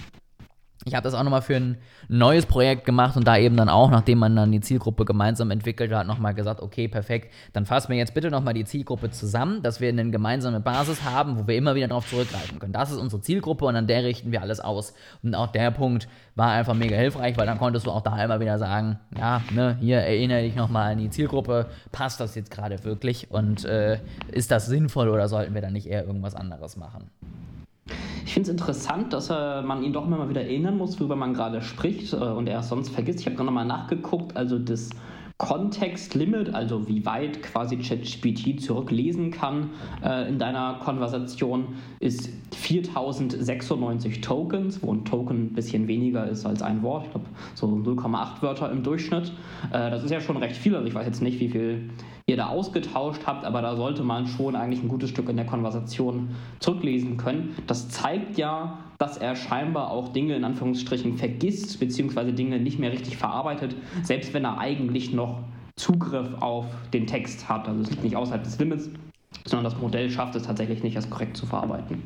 Ich 0.85 0.95
habe 0.95 1.05
das 1.05 1.15
auch 1.15 1.23
nochmal 1.23 1.43
für 1.43 1.55
ein 1.55 1.79
neues 2.09 2.45
Projekt 2.45 2.85
gemacht 2.85 3.17
und 3.17 3.27
da 3.27 3.37
eben 3.37 3.57
dann 3.57 3.69
auch, 3.69 3.91
nachdem 3.91 4.19
man 4.19 4.35
dann 4.35 4.51
die 4.51 4.61
Zielgruppe 4.61 5.05
gemeinsam 5.05 5.53
entwickelt 5.53 5.93
hat, 5.93 6.09
nochmal 6.09 6.35
gesagt, 6.35 6.61
okay, 6.61 6.89
perfekt, 6.89 7.33
dann 7.53 7.67
fassen 7.67 7.91
wir 7.91 7.97
jetzt 7.99 8.15
bitte 8.15 8.31
nochmal 8.31 8.55
die 8.55 8.65
Zielgruppe 8.65 9.11
zusammen, 9.11 9.63
dass 9.63 9.81
wir 9.81 9.89
eine 9.89 10.11
gemeinsame 10.11 10.59
Basis 10.59 11.05
haben, 11.05 11.39
wo 11.39 11.47
wir 11.47 11.57
immer 11.57 11.77
wieder 11.77 11.87
darauf 11.87 12.09
zurückgreifen 12.09 12.59
können. 12.59 12.73
Das 12.73 12.91
ist 12.91 12.99
unsere 12.99 13.23
Zielgruppe 13.23 13.65
und 13.65 13.77
an 13.77 13.87
der 13.87 14.03
richten 14.03 14.33
wir 14.33 14.43
alles 14.43 14.59
aus. 14.59 14.93
Und 15.23 15.37
auch 15.37 15.53
der 15.53 15.71
Punkt 15.71 16.09
war 16.35 16.51
einfach 16.51 16.75
mega 16.75 16.97
hilfreich, 16.97 17.37
weil 17.37 17.47
dann 17.47 17.59
konntest 17.59 17.87
du 17.87 17.93
auch 17.93 18.03
da 18.03 18.23
immer 18.23 18.41
wieder 18.41 18.59
sagen, 18.59 18.99
ja, 19.17 19.41
ne, 19.53 19.77
hier 19.79 19.99
erinnere 19.99 20.43
dich 20.43 20.57
nochmal 20.57 20.93
an 20.93 20.99
die 20.99 21.11
Zielgruppe, 21.11 21.67
passt 21.93 22.19
das 22.19 22.35
jetzt 22.35 22.51
gerade 22.51 22.83
wirklich 22.83 23.31
und 23.31 23.65
äh, 23.65 24.01
ist 24.33 24.51
das 24.51 24.67
sinnvoll 24.67 25.09
oder 25.09 25.29
sollten 25.29 25.55
wir 25.55 25.63
dann 25.63 25.75
nicht 25.75 25.87
eher 25.87 26.05
irgendwas 26.05 26.35
anderes 26.35 26.77
machen? 26.77 27.11
Ich 28.25 28.35
finde 28.35 28.51
es 28.51 28.53
interessant, 28.53 29.13
dass 29.13 29.31
äh, 29.31 29.63
man 29.63 29.83
ihn 29.83 29.93
doch 29.93 30.07
immer 30.07 30.19
mal 30.19 30.29
wieder 30.29 30.43
erinnern 30.43 30.77
muss, 30.77 30.99
worüber 30.99 31.17
man 31.17 31.35
gerade 31.35 31.63
spricht 31.63 32.13
äh, 32.13 32.17
und 32.17 32.49
er 32.49 32.61
es 32.61 32.69
sonst 32.69 32.91
vergisst. 32.91 33.21
Ich 33.21 33.27
habe 33.27 33.37
gerade 33.37 33.47
nochmal 33.47 33.67
nachgeguckt, 33.67 34.37
also 34.37 34.59
das 34.59 34.91
Kontextlimit, 35.43 36.55
also 36.55 36.87
wie 36.87 37.05
weit 37.05 37.43
quasi 37.43 37.77
ChatGPT 37.77 38.61
zurücklesen 38.61 39.33
kann 39.33 39.71
äh, 40.05 40.29
in 40.29 40.39
deiner 40.39 40.75
Konversation, 40.75 41.75
ist 41.99 42.31
4096 42.55 44.21
Tokens, 44.21 44.81
wo 44.85 44.93
ein 44.93 45.05
Token 45.05 45.47
ein 45.47 45.53
bisschen 45.53 45.89
weniger 45.89 46.29
ist 46.29 46.47
als 46.47 46.63
ein 46.63 46.83
Wort. 46.83 47.07
Ich 47.07 47.11
glaube, 47.11 47.27
so 47.55 47.67
0,8 47.67 48.41
Wörter 48.41 48.71
im 48.71 48.85
Durchschnitt. 48.85 49.33
Äh, 49.73 49.91
das 49.91 50.05
ist 50.05 50.13
ja 50.13 50.21
schon 50.21 50.37
recht 50.37 50.57
viel. 50.57 50.77
Also 50.77 50.87
ich 50.87 50.95
weiß 50.95 51.07
jetzt 51.07 51.23
nicht, 51.23 51.41
wie 51.41 51.49
viel 51.49 51.91
ihr 52.27 52.37
da 52.37 52.47
ausgetauscht 52.47 53.23
habt, 53.27 53.45
aber 53.45 53.63
da 53.63 53.77
sollte 53.77 54.03
man 54.03 54.27
schon 54.27 54.57
eigentlich 54.57 54.83
ein 54.83 54.89
gutes 54.89 55.11
Stück 55.11 55.29
in 55.29 55.37
der 55.37 55.47
Konversation 55.47 56.31
zurücklesen 56.61 57.17
können. 57.17 57.57
Das 57.67 57.89
zeigt 57.89 58.39
ja, 58.39 58.79
dass 58.99 59.17
er 59.17 59.35
scheinbar 59.35 59.91
auch 59.91 60.09
Dinge 60.09 60.37
in 60.37 60.45
Anführungsstrichen 60.45 61.17
vergisst, 61.19 61.81
beziehungsweise 61.81 62.33
Dinge 62.33 62.61
nicht 62.61 62.79
mehr 62.79 62.93
richtig 62.93 63.17
verarbeitet, 63.17 63.75
selbst 64.03 64.33
wenn 64.35 64.45
er 64.45 64.59
eigentlich 64.59 65.13
noch 65.13 65.41
Zugriff 65.77 66.29
auf 66.41 66.67
den 66.93 67.07
Text 67.07 67.49
hat. 67.49 67.67
Also 67.67 67.83
es 67.83 67.91
liegt 67.91 68.05
nicht 68.05 68.17
außerhalb 68.17 68.45
des 68.45 68.59
Limits, 68.59 68.91
sondern 69.45 69.65
das 69.65 69.81
Modell 69.81 70.11
schafft 70.11 70.37
es 70.37 70.45
tatsächlich 70.45 70.83
nicht, 70.83 70.97
das 70.97 71.11
korrekt 71.11 71.37
zu 71.37 71.47
verarbeiten. 71.47 72.03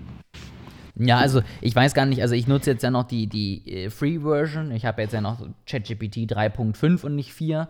Ja, 0.98 1.18
also 1.18 1.42
ich 1.61 1.76
weiß 1.76 1.92
gar 1.92 2.07
nicht, 2.07 2.22
also 2.22 2.35
ich 2.35 2.46
nutze 2.46 2.70
jetzt 2.70 2.83
ja 2.83 2.90
noch 2.90 3.05
die, 3.05 3.26
die 3.26 3.62
äh, 3.70 3.90
Free-Version. 3.90 4.70
Ich 4.70 4.87
habe 4.87 5.02
jetzt 5.02 5.12
ja 5.12 5.20
noch 5.20 5.46
ChatGPT 5.66 6.33
3.5 6.33 7.05
und 7.05 7.14
nicht 7.14 7.35
4 7.35 7.68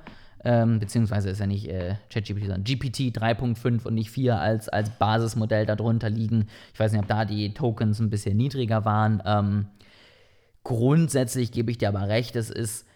ähm, 0.48 0.78
beziehungsweise 0.78 1.28
ist 1.28 1.40
ja 1.40 1.46
nicht 1.46 1.66
äh, 1.68 1.96
ChatGPT, 2.08 2.42
sondern 2.46 2.62
GPT 2.64 3.16
3.5 3.18 3.84
und 3.84 3.94
nicht 3.94 4.10
4 4.12 4.38
als, 4.38 4.68
als 4.68 4.90
Basismodell 4.90 5.66
darunter 5.66 6.08
liegen. 6.08 6.46
Ich 6.72 6.78
weiß 6.78 6.92
nicht, 6.92 7.00
ob 7.02 7.08
da 7.08 7.24
die 7.24 7.52
Tokens 7.52 7.98
ein 7.98 8.10
bisschen 8.10 8.36
niedriger 8.36 8.84
waren. 8.84 9.20
Ähm, 9.26 9.66
grundsätzlich 10.62 11.52
gebe 11.52 11.70
ich 11.70 11.78
dir 11.78 11.88
aber 11.88 12.08
recht, 12.08 12.36
es 12.36 12.50
ist 12.50 12.86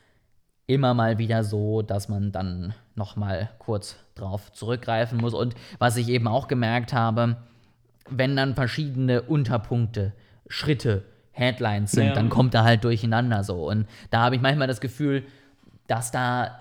immer 0.66 0.94
mal 0.94 1.18
wieder 1.18 1.42
so, 1.42 1.82
dass 1.82 2.08
man 2.08 2.30
dann 2.32 2.74
noch 2.94 3.16
mal 3.16 3.50
kurz 3.58 3.96
drauf 4.14 4.52
zurückgreifen 4.52 5.18
muss. 5.18 5.34
Und 5.34 5.54
was 5.78 5.96
ich 5.96 6.08
eben 6.08 6.28
auch 6.28 6.46
gemerkt 6.46 6.92
habe, 6.92 7.36
wenn 8.08 8.36
dann 8.36 8.54
verschiedene 8.54 9.22
Unterpunkte, 9.22 10.12
Schritte, 10.48 11.04
Headlines 11.32 11.92
sind, 11.92 12.06
Ja. 12.08 12.12
dann 12.12 12.28
kommt 12.28 12.54
er 12.54 12.64
halt 12.64 12.84
durcheinander 12.84 13.42
so. 13.44 13.68
Und 13.68 13.86
da 14.10 14.20
habe 14.22 14.36
ich 14.36 14.40
manchmal 14.42 14.66
das 14.68 14.80
Gefühl, 14.80 15.24
dass 15.86 16.10
da 16.12 16.58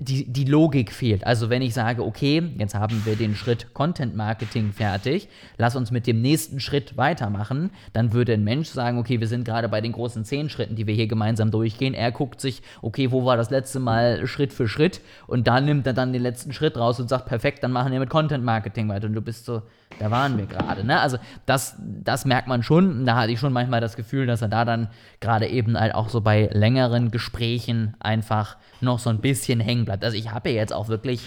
die, 0.00 0.24
die 0.24 0.44
Logik 0.44 0.92
fehlt. 0.92 1.26
Also 1.26 1.50
wenn 1.50 1.60
ich 1.60 1.74
sage, 1.74 2.04
okay, 2.04 2.42
jetzt 2.56 2.74
haben 2.74 3.02
wir 3.04 3.16
den 3.16 3.34
Schritt 3.34 3.74
Content 3.74 4.16
Marketing 4.16 4.72
fertig, 4.72 5.28
lass 5.58 5.76
uns 5.76 5.90
mit 5.90 6.06
dem 6.06 6.22
nächsten 6.22 6.58
Schritt 6.58 6.96
weitermachen, 6.96 7.70
dann 7.92 8.14
würde 8.14 8.32
ein 8.32 8.42
Mensch 8.42 8.68
sagen, 8.68 8.98
okay, 8.98 9.20
wir 9.20 9.28
sind 9.28 9.44
gerade 9.44 9.68
bei 9.68 9.82
den 9.82 9.92
großen 9.92 10.24
zehn 10.24 10.48
Schritten, 10.48 10.74
die 10.74 10.86
wir 10.86 10.94
hier 10.94 11.06
gemeinsam 11.06 11.50
durchgehen. 11.50 11.92
Er 11.92 12.12
guckt 12.12 12.40
sich, 12.40 12.62
okay, 12.80 13.12
wo 13.12 13.26
war 13.26 13.36
das 13.36 13.50
letzte 13.50 13.78
Mal 13.78 14.26
Schritt 14.26 14.54
für 14.54 14.68
Schritt 14.68 15.02
und 15.26 15.46
da 15.46 15.60
nimmt 15.60 15.86
er 15.86 15.92
dann 15.92 16.14
den 16.14 16.22
letzten 16.22 16.54
Schritt 16.54 16.78
raus 16.78 16.98
und 16.98 17.08
sagt, 17.08 17.26
perfekt, 17.26 17.62
dann 17.62 17.72
machen 17.72 17.92
wir 17.92 18.00
mit 18.00 18.08
Content 18.08 18.42
Marketing 18.42 18.88
weiter. 18.88 19.06
Und 19.06 19.14
du 19.14 19.20
bist 19.20 19.44
so, 19.44 19.62
da 19.98 20.10
waren 20.10 20.38
wir 20.38 20.46
gerade. 20.46 20.84
Ne? 20.84 21.00
Also 21.00 21.18
das, 21.46 21.76
das 21.78 22.24
merkt 22.24 22.48
man 22.48 22.62
schon. 22.62 23.04
Da 23.04 23.16
hatte 23.16 23.32
ich 23.32 23.40
schon 23.40 23.52
manchmal 23.52 23.80
das 23.80 23.96
Gefühl, 23.96 24.26
dass 24.26 24.42
er 24.42 24.48
da 24.48 24.64
dann 24.64 24.88
gerade 25.20 25.46
eben 25.46 25.78
halt 25.78 25.94
auch 25.94 26.08
so 26.08 26.20
bei 26.20 26.48
längeren 26.52 27.10
Gesprächen 27.10 27.94
einfach 28.00 28.56
noch 28.80 28.98
so 28.98 29.10
ein 29.10 29.20
bisschen 29.20 29.60
hängen 29.60 29.84
bleibt. 29.84 30.04
Also 30.04 30.16
ich 30.16 30.30
habe 30.30 30.50
ja 30.50 30.56
jetzt 30.56 30.72
auch 30.72 30.88
wirklich, 30.88 31.22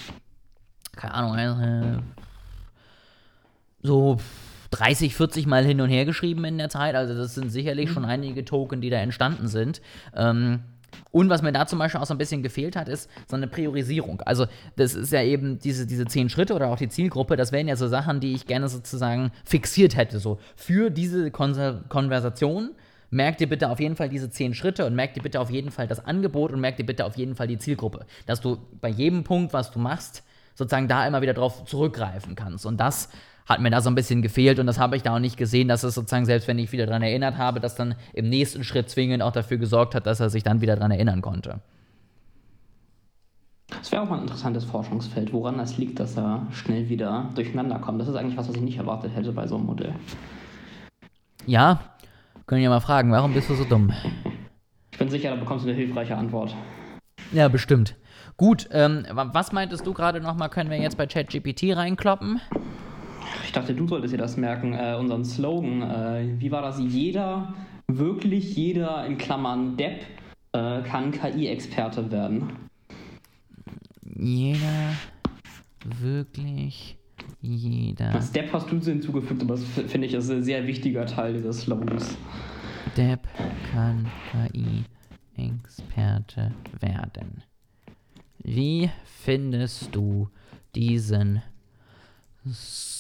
keine 0.96 1.14
Ahnung, 1.14 1.38
äh, 1.38 2.00
so 3.84 4.18
30, 4.72 5.16
40 5.16 5.46
Mal 5.46 5.64
hin 5.64 5.80
und 5.82 5.90
her 5.90 6.06
geschrieben 6.06 6.44
in 6.46 6.58
der 6.58 6.70
Zeit. 6.70 6.96
Also 6.96 7.16
das 7.16 7.36
sind 7.36 7.52
sicherlich 7.52 7.92
schon 7.92 8.06
einige 8.06 8.44
Token, 8.44 8.82
die 8.82 8.90
da 8.90 8.98
entstanden 8.98 9.48
sind. 9.48 9.82
Ähm, 10.16 10.62
und 11.12 11.30
was 11.30 11.42
mir 11.42 11.52
da 11.52 11.66
zum 11.66 11.80
Beispiel 11.80 12.02
auch 12.02 12.06
so 12.06 12.14
ein 12.14 12.18
bisschen 12.18 12.44
gefehlt 12.44 12.76
hat, 12.76 12.88
ist 12.88 13.10
so 13.30 13.36
eine 13.36 13.48
Priorisierung. 13.48 14.22
Also, 14.22 14.46
das 14.76 14.96
ist 14.96 15.12
ja 15.12 15.22
eben 15.22 15.60
diese, 15.60 15.86
diese 15.88 16.06
zehn 16.06 16.30
Schritte 16.30 16.54
oder 16.54 16.70
auch 16.70 16.78
die 16.78 16.90
Zielgruppe, 16.90 17.36
das 17.36 17.52
wären 17.52 17.68
ja 17.68 17.76
so 17.76 17.88
Sachen, 17.88 18.20
die 18.20 18.34
ich 18.34 18.48
gerne 18.48 18.70
sozusagen 18.70 19.32
fixiert 19.46 19.96
hätte. 19.96 20.20
So, 20.20 20.40
für 20.56 20.90
diese 20.90 21.32
Konser 21.32 21.84
Konversation 21.90 22.72
merkt 23.10 23.42
ihr 23.42 23.50
bitte 23.50 23.70
auf 23.70 23.80
jeden 23.80 23.96
Fall 23.96 24.10
diese 24.10 24.30
zehn 24.30 24.54
Schritte 24.54 24.86
und 24.86 24.96
merkt 24.96 25.16
ihr 25.18 25.24
bitte 25.24 25.40
auf 25.40 25.52
jeden 25.52 25.72
Fall 25.72 25.88
das 25.88 26.04
Angebot 26.04 26.52
und 26.52 26.60
merkt 26.60 26.80
ihr 26.80 26.86
bitte 26.86 27.06
auf 27.06 27.16
jeden 27.16 27.36
Fall 27.36 27.48
die 27.48 27.60
Zielgruppe. 27.60 28.06
Dass 28.26 28.42
du 28.42 28.58
bei 28.82 28.90
jedem 28.90 29.24
Punkt, 29.24 29.54
was 29.54 29.72
du 29.72 29.80
machst, 29.80 30.24
sozusagen 30.56 30.88
da 30.88 31.08
immer 31.08 31.22
wieder 31.22 31.34
drauf 31.34 31.66
zurückgreifen 31.66 32.36
kannst. 32.36 32.66
Und 32.66 32.78
das 32.78 33.10
hat 33.46 33.60
mir 33.62 33.70
da 33.70 33.82
so 33.82 33.90
ein 33.90 33.96
bisschen 33.96 34.22
gefehlt 34.22 34.60
und 34.60 34.68
das 34.68 34.80
habe 34.80 34.96
ich 34.96 35.04
da 35.04 35.16
auch 35.16 35.20
nicht 35.20 35.38
gesehen, 35.38 35.68
dass 35.68 35.84
es 35.84 35.96
sozusagen, 35.96 36.26
selbst 36.26 36.48
wenn 36.48 36.60
ich 36.60 36.72
wieder 36.72 36.86
daran 36.86 37.02
erinnert 37.02 37.38
habe, 37.38 37.60
dass 37.60 37.76
dann 37.76 37.96
im 38.14 38.30
nächsten 38.30 38.64
Schritt 38.64 38.90
zwingend 38.90 39.22
auch 39.22 39.32
dafür 39.32 39.58
gesorgt 39.58 39.96
hat, 39.96 40.06
dass 40.08 40.20
er 40.20 40.30
sich 40.30 40.44
dann 40.44 40.62
wieder 40.62 40.76
daran 40.76 40.92
erinnern 40.92 41.22
konnte. 41.22 41.60
Das 43.70 43.92
wäre 43.92 44.04
auch 44.04 44.10
mal 44.10 44.18
ein 44.18 44.24
interessantes 44.24 44.66
Forschungsfeld, 44.66 45.34
woran 45.34 45.58
das 45.58 45.78
liegt, 45.78 46.00
dass 46.00 46.16
er 46.18 46.46
schnell 46.52 46.90
wieder 46.90 47.30
durcheinander 47.36 47.80
kommt. 47.80 48.00
Das 48.00 48.08
ist 48.08 48.16
eigentlich 48.16 48.38
was, 48.38 48.48
was 48.48 48.56
ich 48.56 48.62
nicht 48.62 48.78
erwartet 48.78 49.16
hätte 49.16 49.32
bei 49.32 49.48
so 49.48 49.56
einem 49.56 49.66
Modell. 49.66 49.94
Ja, 51.46 51.80
können 52.46 52.62
ja 52.62 52.70
mal 52.70 52.82
fragen, 52.82 53.12
warum 53.12 53.34
bist 53.34 53.50
du 53.50 53.56
so 53.56 53.64
dumm? 53.66 53.92
Ich 54.92 54.98
bin 55.00 55.10
sicher, 55.10 55.32
da 55.32 55.36
bekommst 55.36 55.66
du 55.66 55.70
eine 55.70 55.78
hilfreiche 55.78 56.16
Antwort. 56.16 56.56
Ja, 57.32 57.48
bestimmt. 57.48 57.96
Gut, 58.38 58.70
ähm, 58.72 59.06
wa- 59.12 59.30
was 59.34 59.52
meintest 59.52 59.86
du 59.88 59.94
gerade 59.94 60.22
nochmal, 60.22 60.50
können 60.50 60.70
wir 60.70 60.78
jetzt 60.78 60.98
bei 60.98 61.08
ChatGPT 61.08 61.76
reinkloppen? 61.76 62.42
Ich 63.44 63.52
dachte, 63.52 63.74
du 63.74 63.88
solltest 63.88 64.14
dir 64.14 64.18
das 64.18 64.38
merken, 64.38 64.74
äh, 64.74 64.96
unseren 65.00 65.26
Slogan. 65.26 65.82
Äh, 65.82 66.40
wie 66.40 66.52
war 66.52 66.62
das? 66.62 66.80
Jeder, 66.80 67.54
wirklich 67.88 68.56
jeder, 68.56 69.06
in 69.06 69.18
Klammern 69.18 69.78
Depp, 69.78 70.06
äh, 70.54 70.82
kann 70.84 71.12
KI-Experte 71.12 72.12
werden. 72.12 72.52
Jeder, 74.16 74.94
wirklich 76.00 76.98
jeder 77.42 78.14
Als 78.14 78.32
Depp 78.32 78.54
hast 78.54 78.72
du 78.72 78.80
hinzugefügt, 78.80 79.42
aber 79.42 79.56
das 79.56 79.64
finde 79.66 80.08
ich 80.08 80.14
ist 80.14 80.30
ein 80.30 80.44
sehr 80.44 80.66
wichtiger 80.66 81.06
Teil 81.06 81.34
dieses 81.34 81.62
Slogans. 81.62 82.16
Depp 82.96 83.28
kann 83.72 84.10
KI-Experte 85.36 86.54
werden. 86.80 87.44
Wie 88.44 88.90
findest 89.06 89.96
du 89.96 90.30
diesen 90.76 91.42
Slogan 92.46 92.93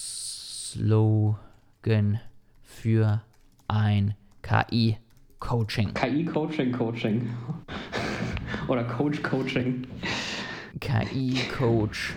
für 2.61 3.21
ein 3.67 4.15
KI-Coaching? 4.41 5.93
KI-Coaching, 5.93 6.71
Coaching. 6.71 7.29
Oder 8.67 8.83
Coach-Coaching. 8.83 9.87
KI-Coach, 10.79 12.13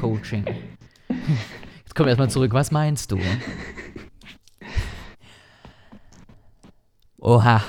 Coaching. 0.00 0.44
Jetzt 1.84 1.94
kommen 1.94 2.06
wir 2.06 2.10
erstmal 2.10 2.30
zurück. 2.30 2.52
Was 2.52 2.70
meinst 2.70 3.12
du? 3.12 3.18
Oha. 7.18 7.62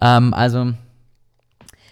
Ähm, 0.00 0.32
also, 0.32 0.72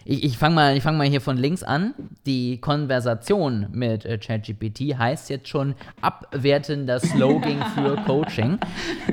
ich, 0.05 0.25
ich 0.25 0.38
fange 0.38 0.55
mal, 0.55 0.77
ich 0.77 0.83
fang 0.83 0.97
mal 0.97 1.07
hier 1.07 1.21
von 1.21 1.37
links 1.37 1.62
an. 1.62 1.95
Die 2.27 2.59
Konversation 2.61 3.69
mit 3.73 4.05
äh, 4.05 4.19
ChatGPT 4.19 4.99
heißt 4.99 5.31
jetzt 5.31 5.49
schon 5.49 5.75
abwertender 6.01 7.01
Slogan 7.01 7.64
für 7.75 7.97
Coaching. 8.07 8.59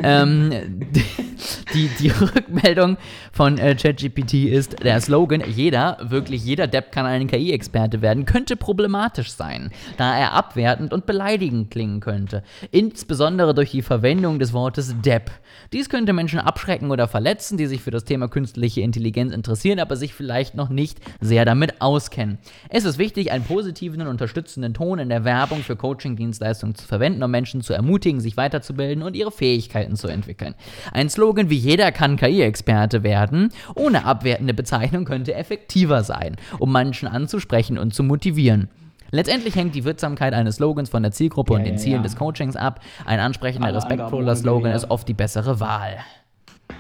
ähm, 0.04 0.52
die, 1.74 1.90
die 2.00 2.10
Rückmeldung 2.22 2.98
von 3.32 3.58
äh, 3.58 3.76
ChatGPT 3.76 4.34
ist, 4.46 4.84
der 4.84 5.00
Slogan, 5.02 5.44
jeder, 5.48 5.98
wirklich 6.02 6.44
jeder 6.44 6.68
Depp 6.68 6.92
kann 6.92 7.06
ein 7.06 7.28
KI-Experte 7.28 8.02
werden, 8.02 8.26
könnte 8.26 8.56
problematisch 8.56 9.32
sein, 9.32 9.72
da 9.98 10.18
er 10.18 10.34
abwertend 10.34 10.94
und 10.94 11.06
beleidigend 11.06 11.72
klingen 11.72 12.00
könnte. 12.00 12.44
Insbesondere 12.72 13.54
durch 13.54 13.72
die 13.72 13.82
Verwendung 13.82 14.40
des 14.40 14.54
Wortes 14.54 14.96
Depp. 15.02 15.32
Dies 15.74 15.90
könnte 15.90 16.14
Menschen 16.14 16.40
abschrecken 16.40 16.92
oder 16.92 17.08
verletzen, 17.08 17.58
die 17.58 17.68
sich 17.68 17.82
für 17.82 17.92
das 17.92 18.04
Thema 18.04 18.28
künstliche 18.28 18.82
Intelligenz 18.82 19.34
interessieren, 19.34 19.80
aber 19.80 19.96
sich 19.96 20.14
vielleicht 20.14 20.56
noch 20.56 20.70
nicht 20.70 21.00
sehr 21.20 21.46
damit 21.46 21.82
auskennen. 21.82 22.38
Es 22.70 22.86
ist 22.86 22.98
wichtig, 22.98 23.32
einen 23.32 23.44
positiven 23.44 24.02
und 24.02 24.08
unterstützenden 24.08 24.74
Ton 24.74 25.00
in 25.00 25.10
der 25.10 25.24
Werbung 25.24 25.62
für 25.64 25.76
Coaching-Dienstleistungen 25.76 26.76
zu 26.76 26.86
verwenden, 26.86 27.24
um 27.24 27.32
Menschen 27.32 27.62
zu 27.62 27.74
ermutigen, 27.74 28.20
sich 28.20 28.38
weiterzubilden 28.38 29.04
und 29.04 29.16
ihre 29.16 29.32
Fähigkeiten 29.32 29.96
zu 29.96 30.08
entwickeln. 30.08 30.56
Ein 30.92 31.10
Slogan 31.10 31.50
wie 31.50 31.61
jeder 31.62 31.92
kann 31.92 32.18
KI-Experte 32.18 33.04
werden, 33.04 33.50
ohne 33.76 34.06
abwertende 34.06 34.54
Bezeichnung 34.54 35.06
könnte 35.06 35.34
effektiver 35.34 36.04
sein, 36.04 36.36
um 36.60 36.72
Menschen 36.72 37.08
anzusprechen 37.08 37.78
und 37.78 37.94
zu 37.94 38.04
motivieren. 38.04 38.70
Letztendlich 39.12 39.56
hängt 39.56 39.76
die 39.76 39.84
Wirksamkeit 39.84 40.34
eines 40.34 40.56
Slogans 40.56 40.90
von 40.90 41.04
der 41.04 41.12
Zielgruppe 41.12 41.54
Ja, 41.54 41.60
und 41.60 41.66
den 41.66 41.74
ja, 41.76 41.80
Zielen 41.80 41.96
ja. 41.98 42.02
des 42.04 42.16
Coachings 42.16 42.56
ab. 42.56 42.80
Ein 43.06 43.20
ansprechender, 43.20 43.68
Alle 43.68 43.78
respektvoller 43.78 44.36
Slogan 44.36 44.72
ist 44.72 44.90
oft 44.90 45.08
die 45.08 45.14
bessere 45.14 45.60
Wahl. 45.60 45.98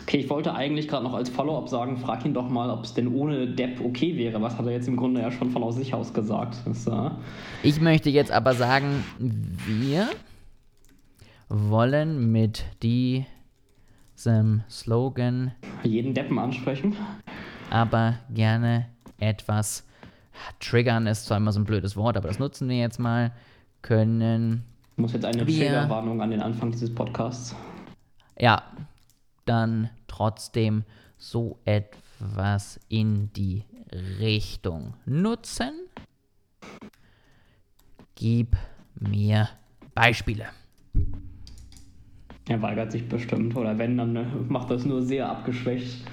Okay, 0.03 0.17
ich 0.17 0.29
wollte 0.29 0.53
eigentlich 0.55 0.87
gerade 0.87 1.03
noch 1.03 1.13
als 1.13 1.29
Follow-up 1.29 1.67
sagen, 1.67 1.97
frag 1.97 2.25
ihn 2.25 2.33
doch 2.33 2.49
mal, 2.49 2.69
ob 2.69 2.85
es 2.85 2.93
denn 2.93 3.13
ohne 3.13 3.47
Depp 3.47 3.81
okay 3.83 4.15
wäre. 4.15 4.41
Was 4.41 4.57
hat 4.57 4.65
er 4.65 4.71
jetzt 4.71 4.87
im 4.87 4.95
Grunde 4.95 5.21
ja 5.21 5.31
schon 5.31 5.51
von 5.51 5.61
aus 5.61 5.75
sich 5.75 5.93
aus 5.93 6.13
gesagt? 6.13 6.57
Das, 6.65 6.87
äh, 6.87 7.09
Ich 7.63 7.81
möchte 7.81 8.09
jetzt 8.09 8.31
aber 8.31 8.53
sagen, 8.53 9.03
wir 9.19 10.07
wollen 11.49 12.31
mit 12.31 12.63
diesem 14.21 14.63
Slogan 14.69 15.51
jeden 15.83 16.13
Deppen 16.13 16.37
ansprechen. 16.37 16.95
aber 17.71 18.19
gerne 18.29 18.85
etwas 19.17 19.83
triggern 20.59 21.07
ist 21.07 21.25
zwar 21.25 21.37
immer 21.37 21.51
so 21.51 21.59
ein 21.59 21.65
blödes 21.65 21.95
Wort, 21.95 22.17
aber 22.17 22.27
das 22.27 22.37
nutzen 22.37 22.69
wir 22.69 22.77
jetzt 22.77 22.99
mal. 22.99 23.31
Können 23.81 24.63
Ich 24.91 24.97
muss 25.01 25.13
jetzt 25.13 25.25
eine 25.25 25.43
Triggerwarnung 25.43 26.21
an 26.21 26.29
den 26.29 26.41
Anfang 26.41 26.71
dieses 26.71 26.93
Podcasts. 26.93 27.55
ja 28.37 28.61
dann 29.45 29.89
trotzdem 30.07 30.83
so 31.17 31.57
etwas 31.65 32.79
in 32.89 33.33
die 33.33 33.63
Richtung 34.19 34.93
nutzen. 35.05 35.71
Gib 38.13 38.55
mir 38.99 39.49
Beispiele. 39.95 40.45
Er 42.51 42.61
weigert 42.61 42.91
sich 42.91 43.07
bestimmt. 43.07 43.55
Oder 43.55 43.77
wenn, 43.77 43.97
dann 43.97 44.15
äh, 44.15 44.25
macht 44.49 44.69
das 44.69 44.83
nur 44.83 45.01
sehr 45.01 45.29
abgeschwächt. 45.29 46.03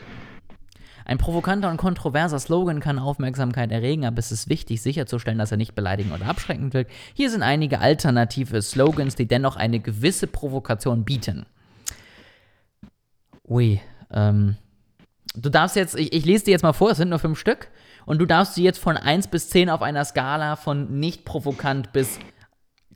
Ein 1.05 1.19
provokanter 1.19 1.71
und 1.71 1.79
kontroverser 1.79 2.39
Slogan 2.39 2.81
kann 2.81 2.99
Aufmerksamkeit 2.99 3.73
erregen, 3.73 4.05
aber 4.05 4.19
es 4.19 4.31
ist 4.31 4.51
wichtig 4.51 4.83
sicherzustellen, 4.83 5.39
dass 5.39 5.51
er 5.51 5.57
nicht 5.57 5.75
beleidigend 5.75 6.15
oder 6.15 6.27
abschreckend 6.27 6.75
wirkt. 6.75 6.93
Hier 7.15 7.31
sind 7.31 7.43
einige 7.43 7.81
alternative 7.81 8.61
Slogans, 8.61 9.17
die 9.17 9.27
dennoch 9.27 9.57
eine 9.57 9.81
gewisse 9.81 10.27
Provokation 10.27 11.05
bieten. 11.05 11.47
Ui, 13.49 13.81
ähm, 14.13 14.57
du 15.35 15.49
darfst 15.49 15.77
jetzt, 15.77 15.99
ich, 15.99 16.13
ich 16.13 16.27
lese 16.27 16.45
dir 16.45 16.51
jetzt 16.51 16.63
mal 16.63 16.75
vor, 16.75 16.91
es 16.91 16.99
sind 16.99 17.09
nur 17.09 17.19
fünf 17.19 17.39
Stück, 17.39 17.69
und 18.05 18.19
du 18.19 18.27
darfst 18.27 18.55
sie 18.55 18.63
jetzt 18.63 18.79
von 18.79 18.99
1 18.99 19.29
bis 19.29 19.49
10 19.49 19.71
auf 19.71 19.81
einer 19.81 20.05
Skala 20.05 20.57
von 20.57 21.01
nicht 21.01 21.25
provokant 21.25 21.93
bis 21.93 22.19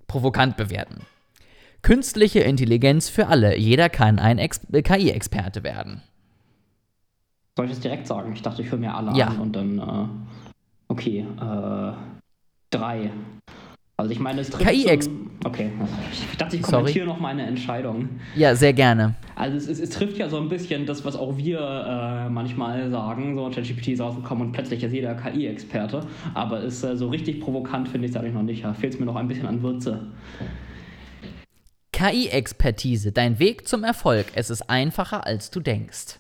provokant 0.06 0.58
bewerten. 0.58 1.06
Künstliche 1.82 2.40
Intelligenz 2.40 3.08
für 3.08 3.26
alle. 3.26 3.56
Jeder 3.58 3.88
kann 3.88 4.18
ein 4.18 4.38
Ex 4.38 4.60
KI-Experte 4.72 5.64
werden. 5.64 6.00
Soll 7.56 7.66
ich 7.66 7.72
es 7.72 7.80
direkt 7.80 8.06
sagen? 8.06 8.32
Ich 8.34 8.42
dachte, 8.42 8.62
ich 8.62 8.70
höre 8.70 8.78
mir 8.78 8.94
alle 8.94 9.12
Ja. 9.16 9.26
an 9.28 9.38
und 9.38 9.56
dann. 9.56 9.78
Äh, 9.78 10.06
Okay, 10.88 11.20
äh, 11.40 11.92
drei. 12.68 13.10
Also 13.96 14.12
ich 14.12 14.20
meine, 14.20 14.42
es 14.42 14.50
trifft 14.50 14.68
KI-Ex- 14.68 15.06
zum- 15.06 15.30
Okay, 15.42 15.70
ich 16.12 16.36
dachte, 16.36 16.56
ich 16.56 16.62
kommentiere 16.62 17.06
noch 17.06 17.18
meine 17.18 17.46
Entscheidung. 17.46 18.10
Ja, 18.36 18.54
sehr 18.54 18.74
gerne. 18.74 19.14
Also 19.34 19.56
es, 19.56 19.66
es, 19.68 19.80
es 19.80 19.88
trifft 19.90 20.18
ja 20.18 20.28
so 20.28 20.36
ein 20.38 20.50
bisschen 20.50 20.84
das, 20.84 21.02
was 21.06 21.16
auch 21.16 21.38
wir 21.38 21.58
äh, 21.60 22.28
manchmal 22.28 22.90
sagen. 22.90 23.34
So, 23.36 23.48
ChatGPT 23.48 23.88
ist 23.88 24.00
rausgekommen 24.02 24.48
und 24.48 24.52
plötzlich 24.52 24.82
ist 24.84 24.92
jeder 24.92 25.14
KI-Experte. 25.14 26.02
Aber 26.34 26.60
ist 26.60 26.84
äh, 26.84 26.94
so 26.94 27.08
richtig 27.08 27.40
provokant, 27.40 27.88
finde 27.88 28.04
ich 28.04 28.10
es 28.10 28.14
dadurch 28.14 28.34
noch 28.34 28.42
nicht. 28.42 28.62
Da 28.64 28.74
fehlt 28.74 28.92
es 28.92 29.00
mir 29.00 29.06
noch 29.06 29.16
ein 29.16 29.28
bisschen 29.28 29.46
an 29.46 29.62
Würze. 29.62 30.08
KI-Expertise, 32.02 33.12
dein 33.12 33.38
Weg 33.38 33.68
zum 33.68 33.84
Erfolg. 33.84 34.26
Es 34.34 34.50
ist 34.50 34.68
einfacher, 34.68 35.24
als 35.24 35.52
du 35.52 35.60
denkst. 35.60 36.18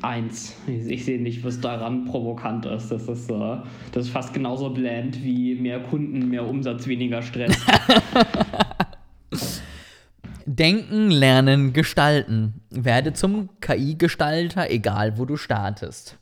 Eins. 0.00 0.56
Ich, 0.66 1.04
sehe 1.04 1.20
nicht, 1.20 1.44
was 1.44 1.60
daran 1.60 2.06
provokant 2.06 2.64
ist. 2.64 2.88
Das 2.88 3.06
ist, 3.06 3.30
äh, 3.30 3.56
das 3.92 4.06
ist 4.06 4.12
fast 4.12 4.32
genauso 4.32 4.70
bland 4.70 5.22
wie 5.22 5.56
mehr 5.56 5.80
Kunden, 5.80 6.30
mehr 6.30 6.48
Umsatz, 6.48 6.86
weniger 6.86 7.20
Stress. 7.20 7.54
Denken, 10.46 11.10
lernen, 11.10 11.74
gestalten. 11.74 12.62
Werde 12.70 13.12
zum 13.12 13.50
KI-Gestalter, 13.60 14.70
egal 14.70 15.18
wo 15.18 15.26
du 15.26 15.36
startest. 15.36 16.16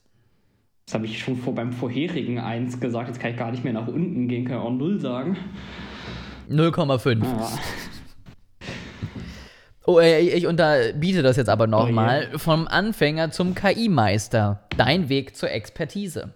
Das 0.87 0.95
habe 0.95 1.07
ich 1.07 1.21
schon 1.21 1.37
vor 1.37 1.55
beim 1.55 1.73
vorherigen 1.73 2.41
Eins 2.41 2.81
gesagt. 2.81 3.09
Jetzt 3.09 3.21
kann 3.21 3.31
ich 3.31 3.37
gar 3.37 3.53
nicht 3.53 3.63
mehr 3.63 3.75
nach 3.75 3.87
unten 3.87 4.27
gehen, 4.27 4.45
kann 4.45 4.57
ich 4.57 4.63
auch 4.65 4.73
Null 4.73 4.99
sagen. 4.99 5.37
0,5. 6.51 7.23
Ja. 7.23 7.51
Oh, 9.89 10.01
äh, 10.01 10.21
ich 10.21 10.47
unterbiete 10.47 11.23
das 11.23 11.39
jetzt 11.39 11.49
aber 11.49 11.65
Oh 11.65 11.69
nochmal. 11.69 12.29
Vom 12.37 12.69
Anfänger 12.69 13.31
zum 13.31 13.55
KI-Meister. 13.55 14.61
Dein 14.77 15.09
Weg 15.09 15.35
zur 15.35 15.51
Expertise. 15.51 16.29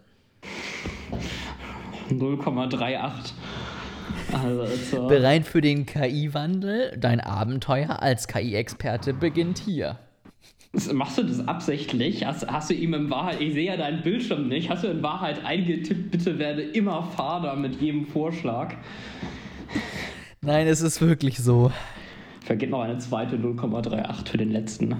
0,38. 2.08 3.34
Also, 4.32 4.62
äh, 4.62 5.06
Bereit 5.06 5.46
für 5.46 5.60
den 5.60 5.84
KI-Wandel? 5.84 6.96
Dein 6.98 7.20
Abenteuer 7.20 8.00
als 8.00 8.26
KI-Experte 8.26 9.12
beginnt 9.12 9.58
hier. 9.58 9.98
Machst 10.90 11.18
du 11.18 11.22
das 11.22 11.46
absichtlich? 11.46 12.24
Hast, 12.24 12.50
hast 12.50 12.70
du 12.70 12.74
ihm 12.74 12.94
in 12.94 13.10
Wahrheit, 13.10 13.42
ich 13.42 13.52
sehe 13.52 13.66
ja 13.66 13.76
deinen 13.76 14.00
Bildschirm 14.00 14.48
nicht, 14.48 14.70
hast 14.70 14.84
du 14.84 14.88
in 14.88 15.02
Wahrheit 15.02 15.44
eingetippt, 15.44 16.10
bitte 16.10 16.38
werde 16.38 16.62
immer 16.62 17.02
fader 17.02 17.54
mit 17.56 17.82
jedem 17.82 18.06
Vorschlag? 18.06 18.72
Nein, 20.40 20.66
es 20.68 20.80
ist 20.80 21.02
wirklich 21.02 21.36
so. 21.36 21.70
Vergeht 22.52 22.68
noch 22.68 22.82
eine 22.82 22.98
zweite 22.98 23.36
0,38 23.36 24.28
für 24.28 24.36
den 24.36 24.52
letzten. 24.52 24.94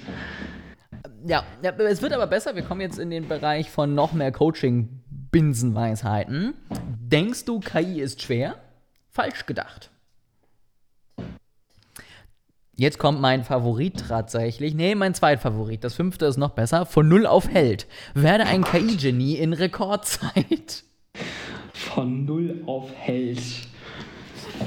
Ja, 1.25 1.43
ja, 1.63 1.71
es 1.71 2.01
wird 2.01 2.13
aber 2.13 2.27
besser. 2.27 2.55
Wir 2.55 2.63
kommen 2.63 2.81
jetzt 2.81 2.99
in 2.99 3.09
den 3.09 3.27
Bereich 3.27 3.69
von 3.69 3.95
noch 3.95 4.13
mehr 4.13 4.31
Coaching-Binsenweisheiten. 5.29 6.53
Denkst 6.99 7.45
du, 7.45 7.59
KI 7.59 8.01
ist 8.01 8.21
schwer? 8.21 8.55
Falsch 9.09 9.45
gedacht. 9.45 9.91
Jetzt 12.75 12.97
kommt 12.97 13.19
mein 13.19 13.43
Favorit 13.43 14.05
tatsächlich. 14.07 14.73
Nee, 14.73 14.95
mein 14.95 15.13
Zweitfavorit. 15.13 15.83
Das 15.83 15.95
fünfte 15.95 16.25
ist 16.25 16.37
noch 16.37 16.51
besser. 16.51 16.85
Von 16.85 17.09
null 17.09 17.25
auf 17.25 17.49
Held. 17.49 17.87
Werde 18.13 18.45
ein 18.45 18.63
KI-Genie 18.63 19.35
in 19.35 19.51
Rekordzeit. 19.53 20.83
Von 21.73 22.25
null 22.25 22.63
auf 22.67 22.89
Held. 22.95 23.41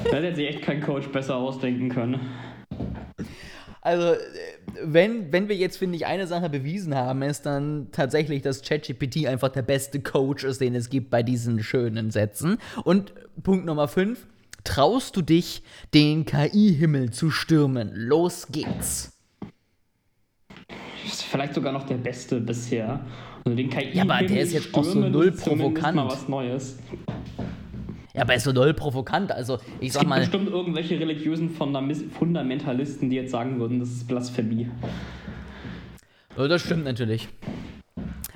Da 0.05 0.17
hätte 0.17 0.35
sich 0.35 0.47
echt 0.47 0.61
kein 0.61 0.81
Coach 0.81 1.07
besser 1.07 1.35
ausdenken 1.37 1.89
können. 1.89 2.19
Also, 3.81 4.13
äh, 4.13 4.17
wenn, 4.81 5.31
wenn 5.31 5.49
wir 5.49 5.55
jetzt, 5.55 5.77
finde 5.77 5.95
ich, 5.95 6.05
eine 6.05 6.27
Sache 6.27 6.49
bewiesen 6.49 6.95
haben, 6.95 7.21
ist 7.21 7.45
dann 7.45 7.87
tatsächlich, 7.91 8.41
dass 8.41 8.61
ChatGPT 8.61 9.27
einfach 9.27 9.49
der 9.49 9.61
beste 9.61 9.99
Coach 10.01 10.43
ist, 10.43 10.61
den 10.61 10.75
es 10.75 10.89
gibt 10.89 11.09
bei 11.09 11.23
diesen 11.23 11.61
schönen 11.63 12.11
Sätzen. 12.11 12.57
Und 12.83 13.13
Punkt 13.43 13.65
Nummer 13.65 13.87
5. 13.87 14.27
Traust 14.63 15.17
du 15.17 15.21
dich, 15.21 15.61
den 15.93 16.25
KI-Himmel 16.25 17.11
zu 17.11 17.31
stürmen? 17.31 17.91
Los 17.93 18.47
geht's. 18.47 19.11
Ist 21.05 21.23
vielleicht 21.23 21.53
sogar 21.53 21.73
noch 21.73 21.85
der 21.85 21.97
beste 21.97 22.39
bisher. 22.39 23.05
Also 23.43 23.57
den 23.57 23.69
KI 23.69 23.89
Ja, 23.93 24.03
aber 24.03 24.25
der 24.25 24.41
ist 24.41 24.53
jetzt 24.53 24.73
auch 24.73 24.85
so 24.85 24.99
null 24.99 25.31
provokant. 25.33 25.95
mal 25.95 26.07
was 26.07 26.29
Neues. 26.29 26.77
Ja, 28.13 28.21
aber 28.21 28.33
er 28.33 28.37
ist 28.37 28.43
so 28.43 28.51
doll 28.51 28.73
provokant. 28.73 29.31
Also, 29.31 29.59
ich 29.79 29.87
Es 29.87 29.93
sag 29.93 30.01
gibt 30.01 30.09
mal, 30.09 30.19
bestimmt 30.19 30.49
irgendwelche 30.49 30.99
religiösen 30.99 31.49
Fundamentalisten, 31.49 33.09
die 33.09 33.15
jetzt 33.15 33.31
sagen 33.31 33.59
würden, 33.59 33.79
das 33.79 33.89
ist 33.89 34.07
Blasphemie. 34.07 34.69
Ja, 36.37 36.47
das 36.47 36.61
stimmt 36.61 36.83
natürlich. 36.83 37.27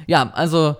Ja, 0.07 0.31
also, 0.33 0.77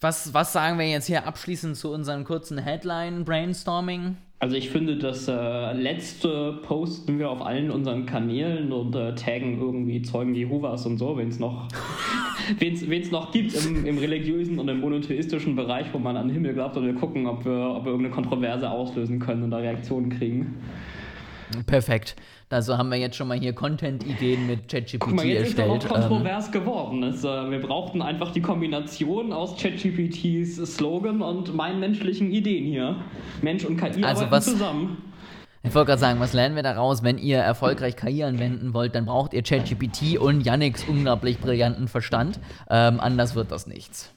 was, 0.00 0.32
was 0.34 0.52
sagen 0.52 0.78
wir 0.78 0.88
jetzt 0.88 1.06
hier 1.06 1.26
abschließend 1.26 1.76
zu 1.76 1.92
unserem 1.92 2.24
kurzen 2.24 2.58
Headline-Brainstorming? 2.58 4.16
Also 4.40 4.54
ich 4.54 4.70
finde, 4.70 4.96
das 4.96 5.26
äh, 5.26 5.72
letzte 5.72 6.60
posten 6.62 7.18
wir 7.18 7.28
auf 7.28 7.44
allen 7.44 7.72
unseren 7.72 8.06
Kanälen 8.06 8.70
und 8.70 8.94
äh, 8.94 9.12
taggen 9.16 9.58
irgendwie 9.60 10.00
Zeugen 10.02 10.32
Jehovas 10.32 10.86
und 10.86 10.96
so, 10.98 11.16
wenn 11.16 11.28
es 11.28 11.40
noch, 11.40 11.66
noch 13.10 13.32
gibt 13.32 13.54
im, 13.54 13.84
im 13.84 13.98
religiösen 13.98 14.60
und 14.60 14.68
im 14.68 14.78
monotheistischen 14.78 15.56
Bereich, 15.56 15.86
wo 15.92 15.98
man 15.98 16.16
an 16.16 16.28
den 16.28 16.34
Himmel 16.34 16.54
glaubt 16.54 16.76
und 16.76 16.86
wir 16.86 16.94
gucken, 16.94 17.26
ob 17.26 17.44
wir, 17.44 17.74
ob 17.76 17.84
wir 17.84 17.90
irgendeine 17.90 18.14
Kontroverse 18.14 18.70
auslösen 18.70 19.18
können 19.18 19.42
und 19.42 19.50
da 19.50 19.56
Reaktionen 19.56 20.08
kriegen. 20.10 20.54
Perfekt. 21.66 22.14
Also 22.50 22.78
haben 22.78 22.88
wir 22.90 22.96
jetzt 22.96 23.16
schon 23.16 23.28
mal 23.28 23.38
hier 23.38 23.52
Content-Ideen 23.52 24.46
mit 24.46 24.68
ChatGPT 24.68 25.24
jetzt 25.24 25.50
ist 25.50 25.58
er 25.58 25.66
erstellt. 25.66 25.68
noch 25.68 25.96
Ähm, 25.96 26.08
kontrovers 26.08 26.50
geworden. 26.50 27.02
Es, 27.02 27.22
äh, 27.22 27.50
wir 27.50 27.60
brauchten 27.60 28.00
einfach 28.00 28.32
die 28.32 28.40
Kombination 28.40 29.32
aus 29.34 29.54
ChatGPTs 29.60 30.56
Slogan 30.76 31.20
und 31.20 31.54
meinen 31.54 31.78
menschlichen 31.78 32.30
Ideen 32.32 32.64
hier. 32.64 32.96
Mensch 33.42 33.64
und 33.66 33.76
KI 33.76 34.02
Also 34.02 34.22
arbeiten 34.24 34.30
was- 34.30 34.44
zusammen. 34.46 34.96
ich 35.62 35.74
wollte 35.74 35.88
gerade 35.88 36.00
sagen, 36.00 36.20
was 36.20 36.32
lernen 36.32 36.56
wir 36.56 36.62
daraus? 36.62 37.02
Wenn 37.02 37.18
ihr 37.18 37.36
erfolgreich 37.38 37.96
KI 37.96 38.24
anwenden 38.24 38.72
wollt, 38.72 38.94
dann 38.94 39.04
braucht 39.04 39.34
ihr 39.34 39.42
ChatGPT 39.42 40.16
und 40.18 40.40
Yannicks 40.40 40.84
unglaublich 40.88 41.38
brillanten 41.40 41.86
Verstand. 41.86 42.40
Ähm, 42.70 42.98
anders 42.98 43.34
wird 43.34 43.52
das 43.52 43.66
nichts. 43.66 44.14